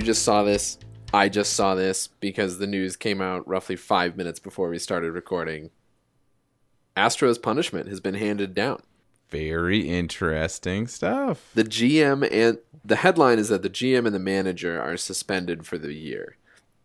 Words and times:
You 0.00 0.06
just 0.06 0.22
saw 0.22 0.44
this. 0.44 0.78
I 1.12 1.28
just 1.28 1.52
saw 1.52 1.74
this 1.74 2.06
because 2.06 2.56
the 2.56 2.66
news 2.66 2.96
came 2.96 3.20
out 3.20 3.46
roughly 3.46 3.76
five 3.76 4.16
minutes 4.16 4.38
before 4.38 4.70
we 4.70 4.78
started 4.78 5.12
recording. 5.12 5.68
Astros 6.96 7.40
punishment 7.40 7.86
has 7.86 8.00
been 8.00 8.14
handed 8.14 8.54
down. 8.54 8.80
Very 9.28 9.80
interesting 9.80 10.86
stuff. 10.86 11.50
The 11.54 11.64
GM 11.64 12.26
and 12.32 12.60
the 12.82 12.96
headline 12.96 13.38
is 13.38 13.50
that 13.50 13.60
the 13.60 13.68
GM 13.68 14.06
and 14.06 14.14
the 14.14 14.18
manager 14.18 14.80
are 14.80 14.96
suspended 14.96 15.66
for 15.66 15.76
the 15.76 15.92
year. 15.92 16.38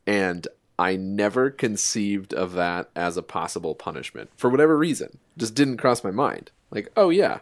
And 0.06 0.46
I 0.78 0.98
never 0.98 1.50
conceived 1.50 2.34
of 2.34 2.52
that 2.52 2.90
as 2.98 3.16
a 3.16 3.24
possible 3.24 3.76
punishment 3.76 4.30
for 4.36 4.50
whatever 4.50 4.78
reason. 4.78 5.20
Just 5.38 5.56
didn't 5.56 5.78
cross 5.78 6.04
my 6.04 6.12
mind. 6.12 6.52
Like, 6.76 6.92
oh 6.98 7.10
yeah, 7.10 7.40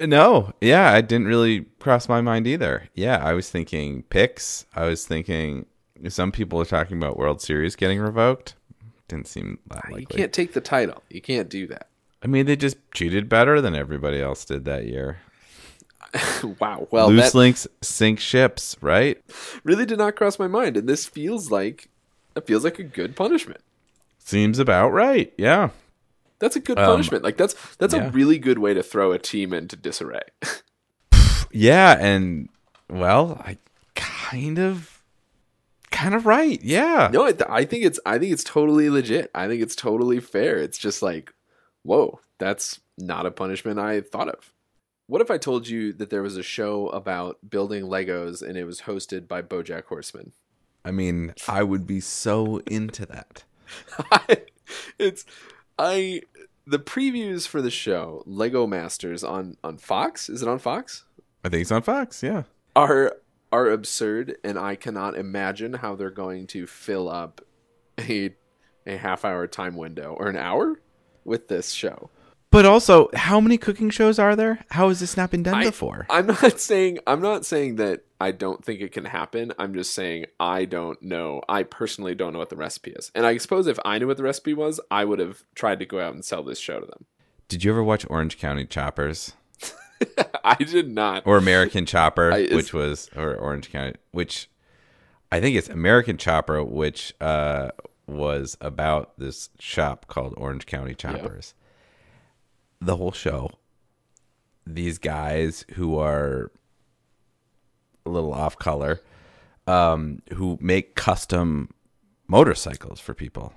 No, 0.00 0.52
yeah, 0.60 0.92
I 0.92 1.00
didn't 1.00 1.26
really 1.26 1.62
cross 1.80 2.08
my 2.08 2.20
mind 2.20 2.46
either. 2.46 2.88
Yeah, 2.94 3.16
I 3.24 3.32
was 3.32 3.50
thinking 3.50 4.04
picks. 4.04 4.66
I 4.74 4.84
was 4.84 5.06
thinking 5.06 5.66
some 6.08 6.30
people 6.30 6.60
are 6.60 6.66
talking 6.66 6.98
about 6.98 7.16
World 7.16 7.40
Series 7.40 7.74
getting 7.74 7.98
revoked. 7.98 8.54
Didn't 9.08 9.28
seem 9.28 9.58
that 9.68 9.84
ah, 9.86 9.92
likely. 9.92 10.00
you 10.00 10.06
can't 10.06 10.32
take 10.32 10.52
the 10.52 10.60
title. 10.60 11.02
You 11.08 11.20
can't 11.20 11.48
do 11.48 11.66
that. 11.68 11.88
I 12.22 12.26
mean, 12.26 12.46
they 12.46 12.56
just 12.56 12.76
cheated 12.92 13.28
better 13.28 13.60
than 13.60 13.74
everybody 13.74 14.20
else 14.20 14.44
did 14.44 14.64
that 14.66 14.86
year. 14.86 15.18
wow. 16.60 16.86
Well, 16.90 17.08
Loose 17.08 17.32
that 17.32 17.38
links 17.38 17.66
sink 17.82 18.20
ships, 18.20 18.76
right? 18.80 19.22
really 19.64 19.86
did 19.86 19.98
not 19.98 20.16
cross 20.16 20.38
my 20.38 20.48
mind, 20.48 20.76
and 20.76 20.88
this 20.88 21.06
feels 21.06 21.50
like 21.50 21.88
it 22.34 22.46
feels 22.46 22.64
like 22.64 22.78
a 22.78 22.84
good 22.84 23.16
punishment. 23.16 23.60
Seems 24.18 24.58
about 24.58 24.90
right. 24.90 25.32
Yeah. 25.38 25.70
That's 26.38 26.56
a 26.56 26.60
good 26.60 26.78
Um, 26.78 26.86
punishment. 26.86 27.24
Like 27.24 27.36
that's 27.36 27.54
that's 27.76 27.94
yeah. 27.94 28.06
a 28.06 28.10
really 28.10 28.38
good 28.38 28.58
way 28.58 28.74
to 28.74 28.82
throw 28.82 29.12
a 29.12 29.18
team 29.18 29.52
into 29.52 29.76
disarray. 29.76 30.22
Yeah, 31.52 31.96
and 31.98 32.48
well, 32.90 33.40
I 33.42 33.56
kind 33.94 34.58
of 34.58 35.02
kind 35.90 36.14
of 36.14 36.26
right. 36.26 36.60
Yeah. 36.62 37.08
no, 37.10 37.26
I, 37.26 37.34
I 37.48 37.64
think 37.64 37.84
it's 37.84 37.98
I 38.04 38.18
think 38.18 38.32
it's 38.32 38.44
totally 38.44 38.90
legit. 38.90 39.30
I 39.34 39.48
think 39.48 39.62
it's 39.62 39.76
totally 39.76 40.20
fair. 40.20 40.58
It's 40.58 40.76
just 40.76 41.00
like, 41.00 41.32
whoa, 41.82 42.20
that's 42.38 42.80
not 42.98 43.24
a 43.24 43.30
punishment 43.30 43.78
I 43.78 44.02
thought 44.02 44.28
of. 44.28 44.52
What 45.06 45.22
if 45.22 45.30
I 45.30 45.38
told 45.38 45.68
you 45.68 45.92
that 45.94 46.10
there 46.10 46.22
was 46.22 46.36
a 46.36 46.42
show 46.42 46.88
about 46.88 47.38
building 47.48 47.84
Legos 47.84 48.42
and 48.42 48.58
it 48.58 48.64
was 48.64 48.82
hosted 48.82 49.26
by 49.28 49.40
BoJack 49.40 49.84
Horseman? 49.84 50.32
I 50.84 50.90
mean, 50.90 51.32
I 51.48 51.62
would 51.62 51.86
be 51.86 52.00
so 52.00 52.58
into 52.66 53.06
that. 53.06 53.44
it's 54.98 55.24
I 55.78 56.22
the 56.66 56.78
previews 56.78 57.46
for 57.46 57.62
the 57.62 57.70
show 57.70 58.22
Lego 58.26 58.66
Masters 58.66 59.22
on 59.22 59.56
on 59.62 59.78
Fox. 59.78 60.28
Is 60.28 60.42
it 60.42 60.48
on 60.48 60.58
Fox? 60.58 61.04
I 61.44 61.48
think 61.48 61.62
it's 61.62 61.72
on 61.72 61.82
Fox. 61.82 62.22
Yeah. 62.22 62.44
Are 62.74 63.16
are 63.52 63.68
absurd, 63.70 64.36
and 64.42 64.58
I 64.58 64.74
cannot 64.74 65.16
imagine 65.16 65.74
how 65.74 65.94
they're 65.94 66.10
going 66.10 66.46
to 66.48 66.66
fill 66.66 67.08
up 67.08 67.40
a 67.98 68.34
a 68.86 68.96
half 68.96 69.24
hour 69.24 69.46
time 69.46 69.76
window 69.76 70.16
or 70.18 70.28
an 70.28 70.36
hour 70.36 70.80
with 71.24 71.48
this 71.48 71.70
show. 71.70 72.10
But 72.50 72.64
also, 72.64 73.10
how 73.14 73.40
many 73.40 73.58
cooking 73.58 73.90
shows 73.90 74.18
are 74.18 74.34
there? 74.36 74.64
How 74.70 74.88
has 74.88 75.00
this 75.00 75.16
not 75.16 75.30
been 75.30 75.42
done 75.42 75.54
I- 75.56 75.64
before? 75.64 76.06
I'm 76.08 76.26
not 76.26 76.60
saying 76.60 77.00
I'm 77.06 77.20
not 77.20 77.44
saying 77.44 77.76
that 77.76 78.04
I 78.20 78.30
don't 78.30 78.64
think 78.64 78.80
it 78.80 78.92
can 78.92 79.04
happen. 79.04 79.52
I'm 79.58 79.74
just 79.74 79.92
saying 79.94 80.26
I 80.40 80.64
don't 80.64 81.00
know. 81.02 81.42
I 81.48 81.62
personally 81.64 82.14
don't 82.14 82.32
know 82.32 82.38
what 82.38 82.48
the 82.50 82.56
recipe 82.56 82.92
is. 82.92 83.10
And 83.14 83.26
I 83.26 83.36
suppose 83.36 83.66
if 83.66 83.78
I 83.84 83.98
knew 83.98 84.06
what 84.06 84.16
the 84.16 84.22
recipe 84.22 84.54
was, 84.54 84.80
I 84.90 85.04
would 85.04 85.18
have 85.18 85.42
tried 85.54 85.78
to 85.80 85.86
go 85.86 86.00
out 86.00 86.14
and 86.14 86.24
sell 86.24 86.42
this 86.42 86.58
show 86.58 86.80
to 86.80 86.86
them. 86.86 87.04
Did 87.48 87.62
you 87.62 87.70
ever 87.70 87.82
watch 87.84 88.06
Orange 88.08 88.38
County 88.38 88.64
Choppers 88.64 89.34
I 90.44 90.54
did 90.56 90.88
not. 90.90 91.26
or 91.26 91.36
American 91.38 91.86
Chopper, 91.86 92.32
I- 92.34 92.48
which 92.54 92.72
was 92.72 93.08
or 93.16 93.34
Orange 93.34 93.70
County, 93.70 93.96
which 94.12 94.48
I 95.32 95.40
think 95.40 95.56
it's 95.56 95.68
American 95.68 96.16
Chopper, 96.18 96.62
which 96.62 97.12
uh, 97.20 97.70
was 98.06 98.56
about 98.60 99.18
this 99.18 99.50
shop 99.58 100.06
called 100.08 100.34
Orange 100.36 100.66
County 100.66 100.94
Choppers. 100.94 101.54
The 102.80 102.96
whole 102.96 103.12
show, 103.12 103.50
these 104.66 104.98
guys 104.98 105.64
who 105.74 105.98
are 105.98 106.50
a 108.06 108.10
little 108.10 108.32
off 108.32 108.58
color, 108.58 109.00
um, 109.66 110.22
who 110.34 110.58
make 110.60 110.94
custom 110.94 111.70
motorcycles 112.28 113.00
for 113.00 113.14
people, 113.14 113.52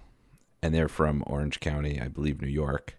and 0.61 0.73
they're 0.73 0.87
from 0.89 1.23
Orange 1.27 1.59
County, 1.59 1.99
I 2.01 2.07
believe, 2.07 2.41
New 2.41 2.47
York. 2.47 2.95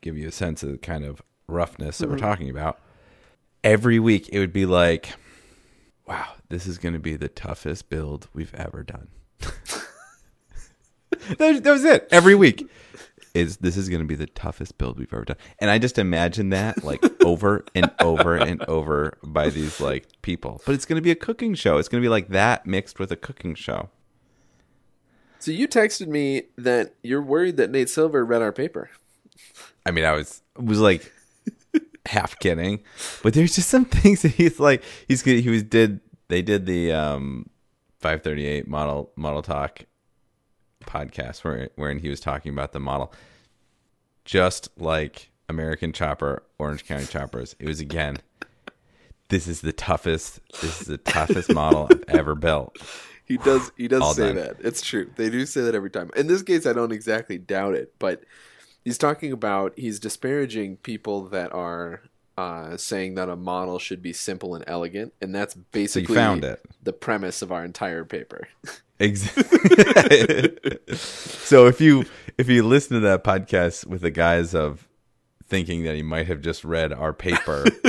Give 0.00 0.16
you 0.16 0.28
a 0.28 0.32
sense 0.32 0.62
of 0.62 0.70
the 0.70 0.78
kind 0.78 1.04
of 1.04 1.22
roughness 1.48 1.98
that 1.98 2.08
we're 2.08 2.18
talking 2.18 2.50
about. 2.50 2.80
Every 3.64 3.98
week, 3.98 4.28
it 4.30 4.38
would 4.38 4.52
be 4.52 4.66
like, 4.66 5.14
"Wow, 6.06 6.34
this 6.48 6.66
is 6.66 6.78
going 6.78 6.94
to 6.94 7.00
be 7.00 7.16
the 7.16 7.28
toughest 7.28 7.88
build 7.88 8.28
we've 8.32 8.54
ever 8.54 8.82
done." 8.82 9.08
that, 11.38 11.62
that 11.64 11.70
was 11.70 11.84
it. 11.84 12.06
Every 12.10 12.34
week 12.34 12.68
is 13.36 13.58
this 13.58 13.76
is 13.76 13.88
going 13.88 14.00
to 14.00 14.06
be 14.06 14.14
the 14.14 14.26
toughest 14.26 14.78
build 14.78 14.98
we've 14.98 15.12
ever 15.12 15.24
done, 15.24 15.36
and 15.60 15.70
I 15.70 15.78
just 15.78 15.98
imagine 15.98 16.50
that 16.50 16.82
like 16.82 17.02
over 17.22 17.64
and 17.74 17.90
over 18.00 18.34
and 18.34 18.62
over 18.64 19.18
by 19.22 19.50
these 19.50 19.80
like 19.80 20.06
people. 20.22 20.62
But 20.64 20.74
it's 20.74 20.86
going 20.86 20.96
to 20.96 21.02
be 21.02 21.10
a 21.10 21.16
cooking 21.16 21.54
show. 21.54 21.78
It's 21.78 21.88
going 21.88 22.02
to 22.02 22.04
be 22.04 22.10
like 22.10 22.28
that 22.28 22.66
mixed 22.66 22.98
with 22.98 23.12
a 23.12 23.16
cooking 23.16 23.54
show. 23.54 23.90
So 25.38 25.50
you 25.50 25.68
texted 25.68 26.08
me 26.08 26.44
that 26.56 26.94
you're 27.02 27.22
worried 27.22 27.58
that 27.58 27.70
Nate 27.70 27.90
Silver 27.90 28.24
read 28.24 28.42
our 28.42 28.52
paper. 28.52 28.90
I 29.84 29.90
mean, 29.90 30.04
I 30.04 30.12
was 30.12 30.42
was 30.56 30.80
like 30.80 31.12
half 32.06 32.38
kidding, 32.38 32.82
but 33.22 33.34
there's 33.34 33.54
just 33.54 33.68
some 33.68 33.84
things 33.84 34.22
that 34.22 34.32
he's 34.32 34.58
like 34.58 34.82
he's 35.08 35.22
he 35.22 35.48
was 35.48 35.62
did 35.62 36.00
they 36.28 36.42
did 36.42 36.66
the 36.66 36.92
um 36.92 37.50
538 38.00 38.66
model 38.66 39.12
model 39.16 39.42
talk 39.42 39.84
podcast 40.86 41.44
where 41.44 41.68
wherein 41.76 41.98
he 41.98 42.08
was 42.08 42.20
talking 42.20 42.52
about 42.52 42.72
the 42.72 42.80
model 42.80 43.12
just 44.24 44.68
like 44.76 45.30
American 45.48 45.92
Chopper, 45.92 46.42
Orange 46.58 46.84
County 46.86 47.06
Choppers. 47.06 47.54
It 47.58 47.66
was 47.66 47.80
again 47.80 48.18
this 49.28 49.46
is 49.48 49.60
the 49.60 49.72
toughest 49.72 50.40
this 50.60 50.80
is 50.82 50.86
the 50.86 50.98
toughest 50.98 51.52
model 51.52 51.88
I've 51.90 52.04
ever 52.08 52.34
built. 52.34 52.76
He 53.24 53.38
does. 53.38 53.72
He 53.76 53.88
does 53.88 54.02
All 54.02 54.14
say 54.14 54.28
done. 54.28 54.36
that. 54.36 54.56
It's 54.60 54.80
true. 54.82 55.10
They 55.16 55.28
do 55.30 55.44
say 55.46 55.62
that 55.62 55.74
every 55.74 55.90
time. 55.90 56.10
In 56.14 56.28
this 56.28 56.42
case, 56.42 56.64
I 56.64 56.72
don't 56.72 56.92
exactly 56.92 57.38
doubt 57.38 57.74
it, 57.74 57.92
but 57.98 58.22
he's 58.84 58.98
talking 58.98 59.32
about 59.32 59.72
he's 59.76 59.98
disparaging 59.98 60.76
people 60.76 61.28
that 61.30 61.52
are 61.52 62.02
uh, 62.38 62.76
saying 62.76 63.16
that 63.16 63.28
a 63.28 63.34
model 63.34 63.80
should 63.80 64.00
be 64.00 64.12
simple 64.12 64.54
and 64.54 64.62
elegant, 64.68 65.12
and 65.20 65.34
that's 65.34 65.54
So 65.54 65.60
basically 65.72 66.16
it. 66.16 66.64
the 66.82 66.92
premise 66.92 67.42
of 67.42 67.50
our 67.50 67.64
entire 67.64 68.04
paper. 68.04 68.46
Exactly. 68.98 70.56
so 70.96 71.66
if 71.66 71.80
you 71.80 72.04
if 72.38 72.48
you 72.48 72.62
listen 72.62 72.94
to 72.94 73.00
that 73.00 73.24
podcast 73.24 73.86
with 73.86 74.02
the 74.02 74.10
guise 74.10 74.54
of 74.54 74.88
thinking 75.44 75.84
that 75.84 75.94
he 75.94 76.02
might 76.02 76.26
have 76.26 76.40
just 76.40 76.64
read 76.64 76.92
our 76.92 77.12
paper, 77.12 77.64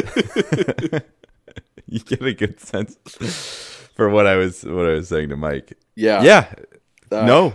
you 1.86 2.00
get 2.00 2.22
a 2.22 2.34
good 2.34 2.60
sense 2.60 2.98
for 3.96 4.10
what 4.10 4.28
I 4.28 4.36
was 4.36 4.64
what 4.64 4.86
I 4.86 4.94
was 4.94 5.10
saying 5.10 5.30
to 5.30 5.38
Mike. 5.38 5.78
Yeah. 5.96 6.22
Yeah. 6.24 6.54
Uh, 7.12 7.26
no. 7.26 7.54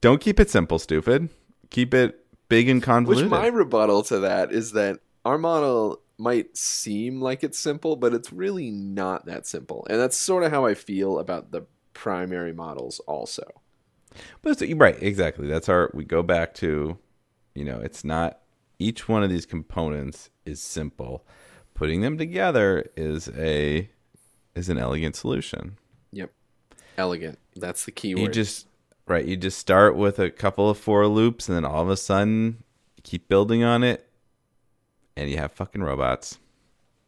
Don't 0.00 0.20
keep 0.20 0.38
it 0.38 0.50
simple, 0.50 0.78
stupid. 0.78 1.28
Keep 1.70 1.94
it 1.94 2.24
big 2.48 2.68
and 2.68 2.82
convoluted. 2.82 3.30
Which 3.30 3.40
my 3.40 3.48
rebuttal 3.48 4.02
to 4.04 4.20
that 4.20 4.52
is 4.52 4.72
that 4.72 5.00
our 5.24 5.38
model 5.38 6.00
might 6.16 6.56
seem 6.56 7.20
like 7.20 7.44
it's 7.44 7.58
simple, 7.58 7.96
but 7.96 8.14
it's 8.14 8.32
really 8.32 8.70
not 8.70 9.26
that 9.26 9.46
simple, 9.46 9.86
and 9.90 10.00
that's 10.00 10.16
sort 10.16 10.44
of 10.44 10.50
how 10.50 10.66
I 10.66 10.74
feel 10.74 11.18
about 11.18 11.50
the 11.52 11.66
primary 11.98 12.52
models 12.52 13.00
also. 13.00 13.42
But 14.40 14.62
right, 14.76 14.96
exactly. 15.02 15.48
That's 15.48 15.68
our. 15.68 15.90
We 15.92 16.04
go 16.04 16.22
back 16.22 16.54
to, 16.54 16.96
you 17.54 17.64
know, 17.64 17.80
it's 17.80 18.04
not 18.04 18.38
each 18.78 19.08
one 19.08 19.24
of 19.24 19.30
these 19.30 19.44
components 19.44 20.30
is 20.46 20.62
simple. 20.62 21.26
Putting 21.74 22.00
them 22.00 22.16
together 22.16 22.88
is 22.96 23.28
a 23.36 23.90
is 24.54 24.68
an 24.68 24.78
elegant 24.78 25.16
solution. 25.16 25.76
Yep. 26.12 26.30
Elegant. 26.96 27.38
That's 27.56 27.84
the 27.84 27.90
key 27.92 28.10
You 28.10 28.22
word. 28.22 28.32
just 28.32 28.68
right. 29.06 29.24
You 29.24 29.36
just 29.36 29.58
start 29.58 29.96
with 29.96 30.20
a 30.20 30.30
couple 30.30 30.70
of 30.70 30.78
for 30.78 31.06
loops, 31.08 31.48
and 31.48 31.56
then 31.56 31.64
all 31.64 31.82
of 31.82 31.90
a 31.90 31.96
sudden, 31.96 32.62
you 32.96 33.02
keep 33.02 33.28
building 33.28 33.64
on 33.64 33.82
it, 33.82 34.08
and 35.16 35.28
you 35.28 35.36
have 35.36 35.52
fucking 35.52 35.82
robots. 35.82 36.38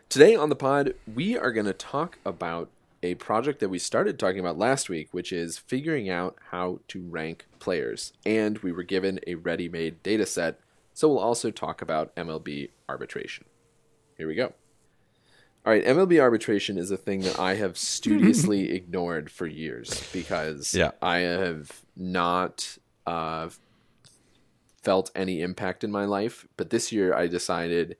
Today 0.09 0.35
on 0.35 0.49
the 0.49 0.57
pod, 0.57 0.95
we 1.13 1.39
are 1.39 1.53
going 1.53 1.67
to 1.67 1.73
talk 1.73 2.19
about 2.25 2.69
a 3.03 3.15
project 3.17 3.61
that 3.61 3.69
we 3.71 3.79
started 3.79 4.19
talking 4.19 4.41
about 4.41 4.59
last 4.59 4.89
week, 4.89 5.09
which 5.13 5.33
is 5.33 5.59
figuring 5.59 6.11
out 6.11 6.37
how 6.51 6.81
to 6.89 7.03
rank 7.03 7.47
players. 7.59 8.13
And 8.27 8.59
we 8.59 8.73
were 8.73 8.83
given 8.83 9.21
a 9.27 9.37
ready 9.37 9.69
made 9.69 10.03
data 10.03 10.27
set, 10.27 10.61
so 10.93 11.09
we'll 11.09 11.19
also 11.19 11.51
talk 11.51 11.81
about 11.81 12.15
MLB 12.17 12.71
arbitration. 12.89 13.45
Here 14.19 14.29
we 14.29 14.35
go. 14.35 14.53
All 15.65 15.73
right, 15.73 15.85
MLB 15.85 16.21
arbitration 16.21 16.79
is 16.79 16.91
a 16.91 16.97
thing 16.97 17.21
that 17.21 17.39
I 17.39 17.55
have 17.55 17.77
studiously 17.77 18.71
ignored 18.75 19.31
for 19.31 19.47
years 19.47 20.09
because 20.13 20.75
Yeah. 20.75 20.93
I 21.03 21.19
have 21.19 21.83
not 21.95 22.79
uh, 23.07 23.51
felt 24.83 25.11
any 25.15 25.43
impact 25.43 25.85
in 25.85 25.91
my 25.91 26.05
life. 26.07 26.47
But 26.57 26.71
this 26.71 26.93
year 26.93 27.15
I 27.15 27.27
decided 27.27 27.97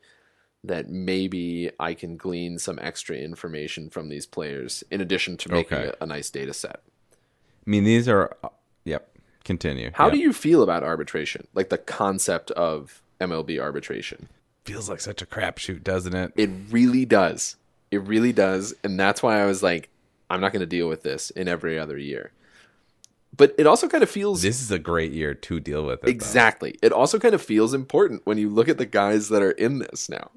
that 0.65 0.89
maybe 0.91 1.71
I 1.81 1.95
can 1.95 2.17
glean 2.17 2.59
some 2.59 2.79
extra 2.83 3.17
information 3.17 3.89
from 3.89 4.09
these 4.09 4.27
players 4.27 4.85
in 4.91 5.01
addition 5.01 5.37
to 5.39 5.49
making 5.51 5.79
Okay. 5.79 5.93
a, 6.01 6.05
a 6.05 6.07
nice 6.07 6.29
data 6.31 6.53
set. 6.53 6.83
I 7.13 7.71
mean, 7.71 7.85
these 7.85 8.09
are. 8.09 8.37
Uh, 8.45 8.49
yep. 8.85 9.07
Continue. 9.45 9.91
How 9.95 10.07
Yep. 10.07 10.13
do 10.15 10.19
you 10.21 10.33
feel 10.35 10.63
about 10.63 10.83
arbitration? 10.83 11.47
Like 11.55 11.71
the 11.71 11.79
concept 11.79 12.51
of 12.53 13.01
MLB 13.21 13.59
arbitration? 13.59 14.29
Feels 14.67 14.91
like 14.91 15.01
such 15.01 15.23
a 15.23 15.27
crapshoot, 15.27 15.83
doesn't 15.83 16.15
it? 16.15 16.33
It 16.37 16.51
really 16.71 17.07
does. 17.07 17.57
It 17.91 18.03
really 18.03 18.33
does. 18.35 18.75
And 18.85 19.01
that's 19.01 19.23
why 19.23 19.41
I 19.41 19.47
was 19.47 19.63
like, 19.63 19.89
I'm 20.29 20.43
not 20.43 20.53
going 20.53 20.61
to 20.61 20.67
deal 20.67 20.89
with 20.89 21.03
this 21.03 21.31
in 21.31 21.49
every 21.49 21.79
other 21.79 21.97
year. 21.97 22.33
But 23.35 23.55
it 23.59 23.67
also 23.67 23.89
kind 23.89 24.03
of 24.03 24.11
feels 24.11 24.43
This 24.43 24.61
is 24.61 24.71
a 24.71 24.79
great 24.79 25.13
year 25.13 25.35
to 25.35 25.59
deal 25.61 25.85
with 25.87 26.01
it. 26.01 26.03
though. 26.03 26.11
exactly. 26.11 26.77
It 26.83 26.93
also 26.93 27.19
kind 27.19 27.35
of 27.35 27.41
feels 27.41 27.73
important 27.73 28.21
when 28.27 28.37
you 28.37 28.51
look 28.51 28.69
at 28.69 28.77
the 28.77 28.87
guys 28.87 29.31
that 29.31 29.43
are 29.43 29.53
in 29.53 29.79
this 29.79 30.09
now, 30.11 30.31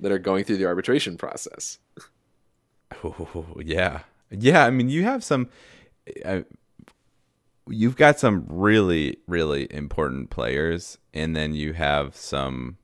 that 0.00 0.12
are 0.12 0.18
going 0.18 0.44
through 0.44 0.58
the 0.58 0.66
arbitration 0.66 1.16
process. 1.16 1.78
Oh, 3.02 3.46
yeah, 3.64 4.00
yeah. 4.30 4.64
I 4.64 4.70
mean, 4.70 4.88
you 4.88 5.02
have 5.04 5.24
some. 5.24 5.48
Uh, 6.24 6.42
you've 7.68 7.96
got 7.96 8.18
some 8.18 8.46
really, 8.48 9.18
really 9.26 9.66
important 9.72 10.30
players, 10.30 10.98
and 11.12 11.34
then 11.34 11.52
you 11.52 11.72
have 11.72 12.14
some, 12.14 12.78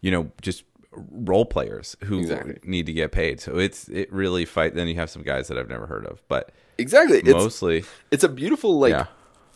you 0.00 0.10
know, 0.10 0.30
just 0.40 0.64
role 0.92 1.44
players 1.44 1.96
who 2.04 2.20
Exactly. 2.20 2.58
need 2.64 2.86
to 2.86 2.92
get 2.92 3.12
paid. 3.12 3.40
So 3.40 3.58
it's 3.58 3.88
it 3.88 4.12
really 4.12 4.44
fight. 4.44 4.74
Then 4.74 4.88
you 4.88 4.94
have 4.96 5.10
some 5.10 5.22
guys 5.22 5.48
that 5.48 5.58
I've 5.58 5.68
never 5.68 5.86
heard 5.86 6.06
of, 6.06 6.22
but 6.28 6.52
Exactly. 6.78 7.18
It's 7.18 7.30
mostly, 7.30 7.84
it's 8.10 8.24
a 8.24 8.28
beautiful 8.28 8.78
like 8.78 8.92
yeah, 8.92 9.06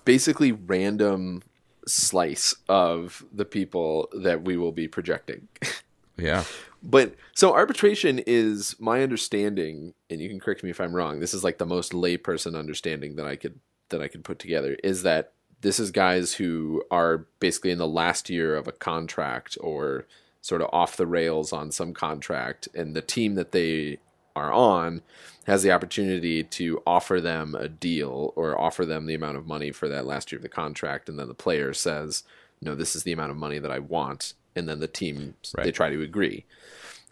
basically 0.05 0.53
random 0.53 1.43
slice 1.87 2.55
of 2.69 3.25
the 3.33 3.45
people 3.45 4.09
that 4.13 4.43
we 4.43 4.57
will 4.57 4.73
be 4.73 4.89
projecting. 4.89 5.49
yeah, 6.17 6.45
But 6.83 7.15
so 7.35 7.53
arbitration 7.53 8.21
is 8.27 8.77
my 8.79 9.03
understanding, 9.03 9.95
and 10.09 10.21
you 10.21 10.29
can 10.29 10.39
correct 10.39 10.63
me 10.63 10.71
if 10.71 10.81
I'm 10.81 10.95
wrong. 10.95 11.21
This 11.21 11.35
is 11.35 11.43
like 11.43 11.59
the 11.59 11.67
most 11.67 11.93
layperson 11.93 12.57
understanding 12.57 13.17
that 13.17 13.27
I 13.27 13.37
could 13.37 13.59
that 13.89 14.01
I 14.01 14.09
could 14.09 14.25
put 14.25 14.39
together. 14.39 14.77
Is 14.85 15.03
that 15.03 15.33
this 15.63 15.81
is 15.81 15.91
guys 15.91 16.35
who 16.35 16.85
are 16.91 17.27
basically 17.41 17.71
in 17.71 17.79
the 17.79 17.89
last 17.89 18.31
year 18.31 18.55
of 18.57 18.69
a 18.69 18.73
contract 18.73 19.59
or 19.61 20.07
sort 20.43 20.61
of 20.63 20.69
off 20.73 20.97
the 20.97 21.07
rails 21.07 21.53
on 21.53 21.73
some 21.73 21.93
contract, 21.93 22.69
and 22.75 22.95
the 22.95 23.03
team 23.03 23.35
that 23.35 23.53
they 23.53 23.99
are 24.37 24.53
on 24.53 25.03
has 25.47 25.63
the 25.63 25.73
opportunity 25.73 26.45
to 26.45 26.83
offer 26.87 27.21
them 27.21 27.55
a 27.55 27.69
deal 27.69 28.33
or 28.37 28.61
offer 28.61 28.85
them 28.85 29.07
the 29.07 29.15
amount 29.15 29.37
of 29.37 29.47
money 29.47 29.73
for 29.73 29.89
that 29.89 30.07
last 30.07 30.31
year 30.31 30.39
of 30.39 30.43
the 30.43 30.49
contract, 30.49 31.09
and 31.09 31.19
then 31.19 31.27
the 31.27 31.35
player 31.35 31.73
says, 31.73 32.23
"No, 32.61 32.75
this 32.75 32.95
is 32.95 33.03
the 33.03 33.13
amount 33.13 33.33
of 33.33 33.37
money 33.37 33.59
that 33.59 33.73
I 33.73 33.81
want," 33.81 34.35
and 34.57 34.69
then 34.69 34.81
the 34.81 34.89
team 34.89 35.35
they 35.55 35.71
try 35.71 35.91
to 35.91 36.03
agree 36.03 36.45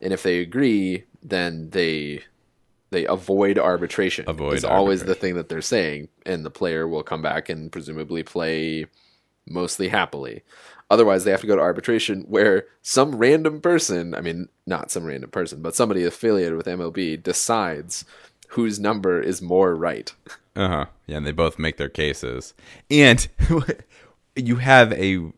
and 0.05 0.13
if 0.13 0.23
they 0.23 0.39
agree, 0.41 1.05
then 1.23 1.71
they 1.71 2.23
they 2.91 3.07
avoid 3.07 3.59
arbitration. 3.59 4.25
Avoid 4.29 4.55
is 4.55 4.65
always 4.65 5.03
the 5.03 5.15
thing 5.15 5.35
that 5.35 5.49
they're 5.49 5.63
saying, 5.63 6.09
and 6.25 6.45
the 6.45 6.51
player 6.51 6.87
will 6.87 7.03
come 7.03 7.23
back 7.23 7.49
and 7.49 7.73
presumably 7.73 8.23
play 8.23 8.87
mostly 9.47 9.89
happily. 9.89 10.43
Otherwise, 10.91 11.25
they 11.25 11.31
have 11.31 11.41
to 11.41 11.47
go 11.47 11.57
to 11.57 11.63
arbitration, 11.63 12.23
where 12.29 12.67
some 12.83 13.17
random 13.17 13.61
person—I 13.61 14.21
mean, 14.21 14.49
not 14.67 14.91
some 14.91 15.05
random 15.05 15.31
person, 15.31 15.63
but 15.63 15.75
somebody 15.75 16.05
affiliated 16.05 16.57
with 16.57 16.67
MLB 16.67 17.23
decides 17.23 18.05
whose 18.49 18.79
number 18.79 19.21
is 19.21 19.41
more 19.41 19.75
right. 19.75 20.13
uh 20.55 20.69
huh. 20.69 20.87
Yeah, 21.07 21.17
and 21.17 21.27
they 21.27 21.33
both 21.33 21.59
make 21.59 21.79
their 21.79 21.89
cases, 21.89 22.53
and 22.91 23.27
you 24.37 24.57
have 24.57 24.93
a 24.93 25.33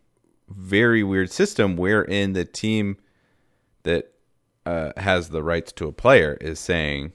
very 0.48 1.02
weird 1.02 1.30
system 1.30 1.76
wherein 1.76 2.32
the 2.32 2.44
team 2.44 2.96
that 3.82 4.12
uh, 4.64 4.92
has 4.96 5.30
the 5.30 5.42
rights 5.42 5.72
to 5.72 5.86
a 5.86 5.92
player 5.92 6.36
is 6.40 6.58
saying, 6.58 7.12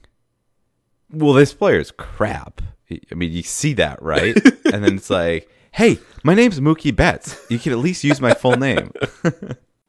"Well, 1.10 1.34
this 1.34 1.52
player 1.52 1.78
is 1.78 1.90
crap." 1.90 2.62
I 2.90 3.14
mean, 3.14 3.32
you 3.32 3.42
see 3.42 3.72
that, 3.74 4.02
right? 4.02 4.36
and 4.72 4.84
then 4.84 4.96
it's 4.96 5.10
like, 5.10 5.48
"Hey, 5.72 5.98
my 6.22 6.34
name's 6.34 6.60
Mookie 6.60 6.94
Betts. 6.94 7.40
You 7.48 7.58
can 7.58 7.72
at 7.72 7.78
least 7.78 8.04
use 8.04 8.20
my 8.20 8.34
full 8.34 8.56
name." 8.56 8.92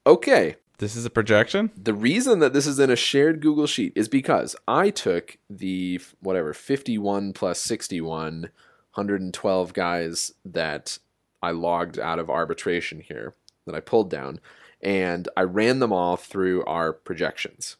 Okay, 0.05 0.57
this 0.79 0.97
is 0.97 1.05
a 1.05 1.09
projection. 1.09 1.71
The 1.81 1.93
reason 1.93 2.39
that 2.39 2.51
this 2.51 2.67
is 2.67 2.77
in 2.77 2.89
a 2.89 2.95
shared 2.95 3.39
Google 3.39 3.67
Sheet 3.67 3.93
is 3.95 4.09
because 4.09 4.53
I 4.67 4.89
took 4.89 5.37
the 5.49 6.01
whatever 6.19 6.53
51 6.53 7.31
plus 7.31 7.61
61, 7.61 8.41
112 8.41 9.73
guys 9.73 10.33
that 10.43 10.97
I 11.43 11.51
logged 11.51 11.99
out 11.99 12.19
of 12.19 12.29
arbitration 12.29 13.01
here 13.01 13.35
that 13.65 13.75
I 13.75 13.81
pulled 13.81 14.09
down, 14.09 14.39
and 14.81 15.27
I 15.35 15.41
ran 15.41 15.79
them 15.79 15.91
all 15.91 16.15
through 16.15 16.63
our 16.63 16.93
projections. 16.93 17.75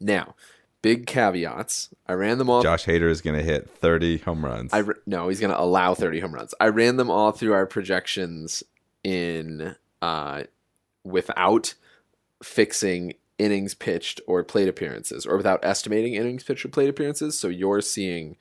Now, 0.00 0.34
big 0.82 1.06
caveats. 1.06 1.90
I 2.06 2.14
ran 2.14 2.38
them 2.38 2.50
all. 2.50 2.62
Josh 2.62 2.84
Hader 2.84 3.08
is 3.08 3.20
going 3.20 3.36
to 3.36 3.44
hit 3.44 3.70
30 3.70 4.18
home 4.18 4.44
runs. 4.44 4.72
I 4.74 4.82
no, 5.06 5.28
he's 5.28 5.40
going 5.40 5.52
to 5.52 5.60
allow 5.60 5.94
30 5.94 6.18
home 6.18 6.34
runs. 6.34 6.52
I 6.60 6.68
ran 6.68 6.96
them 6.96 7.10
all 7.10 7.30
through 7.30 7.52
our 7.52 7.66
projections 7.66 8.64
in 9.04 9.76
uh, 10.02 10.42
without 11.04 11.74
fixing 12.42 13.14
innings 13.38 13.72
pitched 13.74 14.20
or 14.26 14.42
plate 14.42 14.68
appearances, 14.68 15.26
or 15.26 15.36
without 15.36 15.64
estimating 15.64 16.14
innings 16.14 16.42
pitched 16.42 16.64
or 16.64 16.68
plate 16.68 16.88
appearances. 16.88 17.38
So 17.38 17.46
you're 17.46 17.80
seeing 17.80 18.36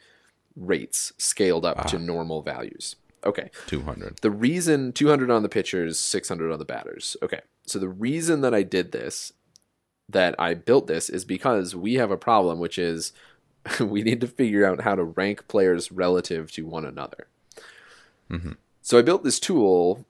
rates 0.56 1.14
scaled 1.20 1.66
up 1.66 1.86
to 1.86 2.00
normal 2.00 2.42
values. 2.42 2.96
Okay. 3.26 3.50
200. 3.68 4.20
The 4.22 4.32
reason 4.32 4.94
200 4.94 5.30
on 5.30 5.44
the 5.44 5.50
pitchers, 5.50 6.00
600 6.00 6.52
on 6.52 6.60
the 6.60 6.66
batters. 6.66 7.18
Okay. 7.22 7.42
So 7.66 7.80
the 7.80 7.90
reason 7.90 8.42
that 8.42 8.54
I 8.54 8.64
did 8.64 8.92
this, 8.92 9.34
that 10.10 10.36
I 10.40 10.54
built 10.54 10.88
this, 10.88 11.10
is 11.10 11.26
because 11.26 11.76
we 11.76 11.96
have 11.96 12.12
a 12.12 12.18
problem, 12.18 12.60
which 12.60 12.78
is 12.78 13.14
we 13.80 14.04
need 14.04 14.22
to 14.22 14.28
figure 14.28 14.66
out 14.66 14.82
how 14.82 14.96
to 14.96 15.04
rank 15.04 15.48
players 15.48 15.92
relative 15.92 16.52
to 16.54 16.66
one 16.66 16.86
another. 16.86 17.28
Mm-hmm. 18.30 18.54
So 18.82 18.98
I 18.98 19.02
built 19.02 19.24
this 19.24 19.40
tool 19.40 20.06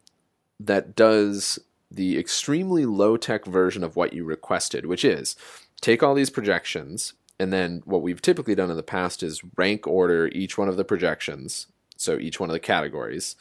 that 0.60 0.96
does 0.96 1.60
the 1.89 2.17
extremely 2.17 2.86
low 2.86 3.17
tech 3.17 3.46
version 3.46 3.84
of 3.84 3.96
what 3.96 4.13
you 4.13 4.24
requested, 4.24 4.86
which 4.86 5.05
is 5.05 5.36
take 5.82 6.03
all 6.03 6.13
these 6.13 6.29
projections, 6.29 7.13
and 7.39 7.53
then 7.53 7.82
what 7.86 8.01
we've 8.01 8.22
typically 8.22 8.55
done 8.55 8.70
in 8.70 8.77
the 8.77 8.84
past 8.84 9.24
is 9.24 9.41
rank 9.55 9.88
order 9.88 10.27
each 10.27 10.58
one 10.58 10.67
of 10.67 10.77
the 10.77 10.84
projections, 10.84 11.67
so 11.98 12.18
each 12.18 12.39
one 12.39 12.50
of 12.50 12.54
the 12.54 12.60
categories, 12.60 13.36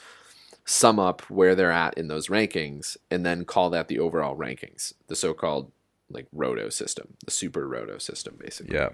sum 0.65 0.99
up 0.99 1.23
where 1.31 1.55
they're 1.55 1.71
at 1.73 1.97
in 1.97 2.09
those 2.09 2.29
rankings, 2.29 2.97
and 3.11 3.25
then 3.25 3.45
call 3.45 3.71
that 3.71 3.89
the 3.89 3.99
overall 3.99 4.37
rankings, 4.37 4.93
the 5.07 5.17
so 5.17 5.33
called 5.35 5.71
like 6.11 6.27
roto 6.33 6.69
system, 6.69 7.15
the 7.25 7.31
super 7.31 7.67
roto 7.69 7.99
system, 7.99 8.37
basically 8.39 8.75
Yeah. 8.77 8.91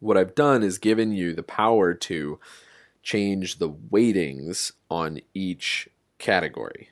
what 0.00 0.16
I've 0.16 0.34
done 0.34 0.62
is 0.62 0.78
given 0.78 1.12
you 1.12 1.34
the 1.34 1.42
power 1.42 1.94
to 1.94 2.38
change 3.02 3.58
the 3.58 3.68
weightings 3.68 4.72
on 4.90 5.20
each 5.34 5.88
category. 6.18 6.90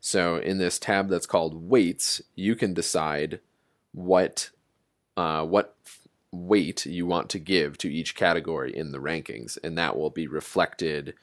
So 0.00 0.36
in 0.36 0.58
this 0.58 0.78
tab 0.78 1.08
that's 1.08 1.26
called 1.26 1.68
weights, 1.68 2.22
you 2.34 2.54
can 2.56 2.72
decide 2.72 3.40
what 3.92 4.50
uh, 5.16 5.44
what 5.44 5.74
weight 6.32 6.84
you 6.86 7.06
want 7.06 7.28
to 7.30 7.38
give 7.38 7.78
to 7.78 7.92
each 7.92 8.14
category 8.14 8.76
in 8.76 8.92
the 8.92 8.98
rankings, 8.98 9.56
and 9.64 9.76
that 9.78 9.96
will 9.96 10.10
be 10.10 10.26
reflected 10.26 11.14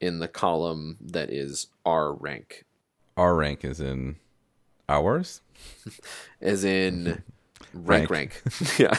in 0.00 0.18
the 0.18 0.28
column 0.28 0.96
that 1.00 1.30
is 1.30 1.68
R 1.84 2.12
rank, 2.12 2.64
Our 3.16 3.34
rank 3.34 3.64
is 3.64 3.80
in 3.80 4.16
hours. 4.88 5.40
as 6.40 6.64
in 6.64 7.22
rank 7.74 8.10
Rank. 8.10 8.42
rank. 8.44 8.78
yeah. 8.78 8.96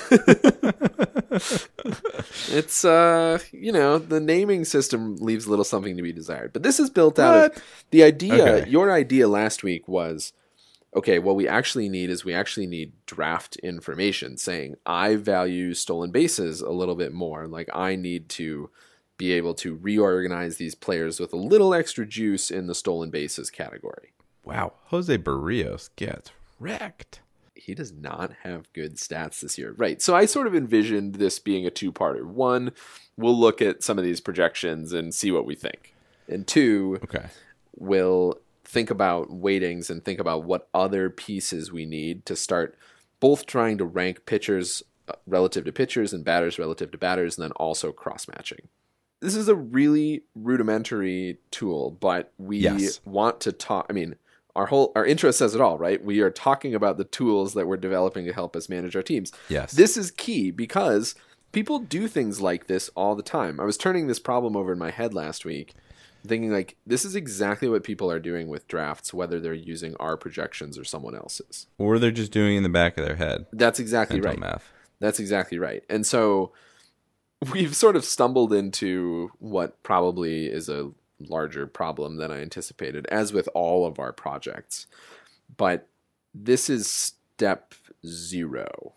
it's 2.49 2.85
uh 2.85 3.39
you 3.51 3.71
know 3.71 3.97
the 3.97 4.19
naming 4.19 4.63
system 4.65 5.15
leaves 5.17 5.45
a 5.45 5.49
little 5.49 5.65
something 5.65 5.97
to 5.97 6.03
be 6.03 6.11
desired 6.13 6.53
but 6.53 6.63
this 6.63 6.79
is 6.79 6.89
built 6.89 7.17
out 7.19 7.33
What? 7.51 7.57
of 7.57 7.63
the 7.91 8.03
idea 8.03 8.43
Okay. 8.59 8.69
your 8.69 8.91
idea 8.91 9.27
last 9.27 9.63
week 9.63 9.87
was 9.87 10.33
okay 10.95 11.19
what 11.19 11.35
we 11.35 11.47
actually 11.47 11.87
need 11.89 12.09
is 12.09 12.25
we 12.25 12.33
actually 12.33 12.67
need 12.67 12.91
draft 13.05 13.55
information 13.57 14.37
saying 14.37 14.75
i 14.85 15.15
value 15.15 15.73
stolen 15.73 16.11
bases 16.11 16.61
a 16.61 16.69
little 16.69 16.95
bit 16.95 17.13
more 17.13 17.47
like 17.47 17.69
i 17.73 17.95
need 17.95 18.27
to 18.29 18.69
be 19.17 19.33
able 19.33 19.53
to 19.53 19.75
reorganize 19.75 20.57
these 20.57 20.73
players 20.73 21.19
with 21.19 21.31
a 21.31 21.37
little 21.37 21.75
extra 21.75 22.07
juice 22.07 22.49
in 22.49 22.65
the 22.65 22.73
stolen 22.73 23.11
bases 23.11 23.51
category. 23.51 24.13
Wow, 24.43 24.73
Jose 24.85 25.15
Berrios 25.19 25.91
gets 25.95 26.31
wrecked. 26.59 27.19
He 27.53 27.75
does 27.75 27.91
not 27.91 28.31
have 28.41 28.73
good 28.73 28.95
stats 28.95 29.41
this 29.41 29.59
year. 29.59 29.75
Right. 29.77 30.01
So 30.01 30.15
I 30.15 30.25
sort 30.25 30.47
of 30.47 30.55
envisioned 30.55 31.15
this 31.15 31.37
being 31.37 31.67
a 31.67 31.69
two 31.69 31.91
parter. 31.91 32.23
One, 32.25 32.71
we'll 33.15 33.39
look 33.39 33.61
at 33.61 33.83
some 33.83 33.99
of 33.99 34.03
these 34.03 34.19
projections 34.21 34.91
and 34.91 35.13
see 35.13 35.29
what 35.31 35.45
we 35.45 35.53
think. 35.53 35.93
And 36.27 36.47
two, 36.47 36.97
Okay. 37.03 37.27
we'll 37.77 38.39
think 38.63 38.89
about 38.89 39.29
weightings 39.29 39.89
and 39.89 40.03
think 40.03 40.19
about 40.19 40.43
what 40.43 40.67
other 40.73 41.09
pieces 41.09 41.71
we 41.71 41.85
need 41.85 42.25
to 42.25 42.35
start 42.35 42.77
both 43.19 43.45
trying 43.45 43.77
to 43.77 43.85
rank 43.85 44.25
pitchers 44.25 44.81
uh, 45.07 45.13
relative 45.27 45.65
to 45.65 45.71
pitchers 45.71 46.11
and 46.13 46.23
batters 46.25 46.57
relative 46.57 46.91
to 46.91 46.97
batters, 46.97 47.37
and 47.37 47.43
then 47.43 47.51
also 47.53 47.91
cross 47.91 48.27
matching. 48.27 48.67
This 49.19 49.35
is 49.35 49.47
a 49.47 49.55
really 49.55 50.23
rudimentary 50.35 51.37
tool, 51.51 51.91
but 51.91 52.31
we 52.37 52.57
Yes. 52.57 52.99
want 53.05 53.39
to 53.41 53.51
talk. 53.51 53.85
I 53.89 53.93
mean, 53.93 54.15
our 54.55 54.65
whole 54.65 54.91
our 54.95 55.05
intro 55.05 55.31
says 55.31 55.53
it 55.55 55.61
all, 55.61 55.77
right? 55.77 56.03
We 56.03 56.21
are 56.21 56.31
talking 56.31 56.73
about 56.75 56.97
the 56.97 57.03
tools 57.03 57.53
that 57.53 57.67
we're 57.67 57.77
developing 57.77 58.25
to 58.25 58.33
help 58.33 58.55
us 58.55 58.67
manage 58.69 58.95
our 58.95 59.03
teams. 59.03 59.31
Yes. 59.49 59.71
This 59.73 59.95
is 59.97 60.11
key 60.11 60.49
because 60.51 61.13
people 61.51 61.79
do 61.79 62.07
things 62.07 62.41
like 62.41 62.67
this 62.67 62.89
all 62.95 63.15
the 63.15 63.23
time. 63.23 63.59
I 63.59 63.63
was 63.63 63.77
turning 63.77 64.07
this 64.07 64.19
problem 64.19 64.55
over 64.55 64.73
in 64.73 64.79
my 64.79 64.91
head 64.91 65.13
last 65.13 65.45
week, 65.45 65.73
thinking 66.25 66.51
like 66.51 66.77
this 66.85 67.05
is 67.05 67.15
exactly 67.15 67.67
what 67.67 67.83
people 67.83 68.11
are 68.11 68.19
doing 68.19 68.47
with 68.47 68.67
drafts, 68.67 69.13
whether 69.13 69.39
they're 69.39 69.53
using 69.53 69.95
our 69.95 70.17
projections 70.17 70.77
or 70.77 70.83
someone 70.83 71.15
else's. 71.15 71.67
or 71.77 71.99
they're 71.99 72.11
just 72.11 72.31
doing 72.31 72.57
in 72.57 72.63
the 72.63 72.69
back 72.69 72.97
of 72.97 73.05
their 73.05 73.15
head. 73.15 73.45
That's 73.53 73.79
exactly 73.79 74.17
Mental 74.17 74.31
right. 74.31 74.39
math. 74.39 74.71
That's 74.99 75.19
exactly 75.19 75.57
right. 75.57 75.83
And 75.89 76.05
so 76.05 76.51
we've 77.51 77.75
sort 77.75 77.95
of 77.95 78.05
stumbled 78.05 78.53
into 78.53 79.31
what 79.39 79.81
probably 79.83 80.45
is 80.45 80.69
a 80.69 80.91
larger 81.19 81.67
problem 81.67 82.17
than 82.17 82.31
I 82.31 82.41
anticipated, 82.41 83.05
as 83.07 83.33
with 83.33 83.49
all 83.53 83.85
of 83.85 83.99
our 83.99 84.13
projects. 84.13 84.87
But 85.57 85.87
this 86.33 86.69
is 86.69 86.89
step 86.89 87.73
zero 88.05 88.93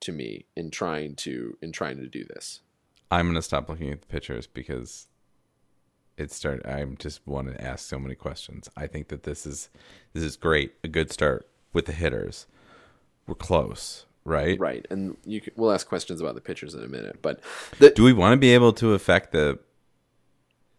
to 0.00 0.12
me 0.12 0.46
in 0.56 0.70
trying 0.70 1.14
to 1.16 1.56
in 1.62 1.72
trying 1.72 1.96
to 1.98 2.06
do 2.06 2.24
this. 2.24 2.60
I'm 3.10 3.26
gonna 3.26 3.42
stop 3.42 3.68
looking 3.68 3.90
at 3.90 4.00
the 4.00 4.06
pictures 4.06 4.46
because 4.46 5.06
it 6.16 6.32
start. 6.32 6.64
I 6.64 6.84
just 6.98 7.20
want 7.26 7.48
to 7.48 7.62
ask 7.62 7.86
so 7.86 7.98
many 7.98 8.14
questions. 8.14 8.68
I 8.76 8.86
think 8.86 9.08
that 9.08 9.24
this 9.24 9.46
is 9.46 9.68
this 10.12 10.22
is 10.22 10.36
great. 10.36 10.72
A 10.82 10.88
good 10.88 11.12
start 11.12 11.46
with 11.72 11.86
the 11.86 11.92
hitters. 11.92 12.46
We're 13.26 13.34
close, 13.34 14.06
right? 14.24 14.58
Right. 14.58 14.86
And 14.90 15.16
you 15.24 15.40
can, 15.40 15.52
we'll 15.56 15.72
ask 15.72 15.86
questions 15.86 16.20
about 16.20 16.34
the 16.34 16.40
pitchers 16.40 16.74
in 16.74 16.82
a 16.82 16.88
minute, 16.88 17.20
but 17.22 17.40
the 17.78 17.90
Do 17.90 18.04
we 18.04 18.12
want 18.12 18.32
to 18.32 18.36
be 18.36 18.54
able 18.54 18.72
to 18.74 18.94
affect 18.94 19.32
the 19.32 19.58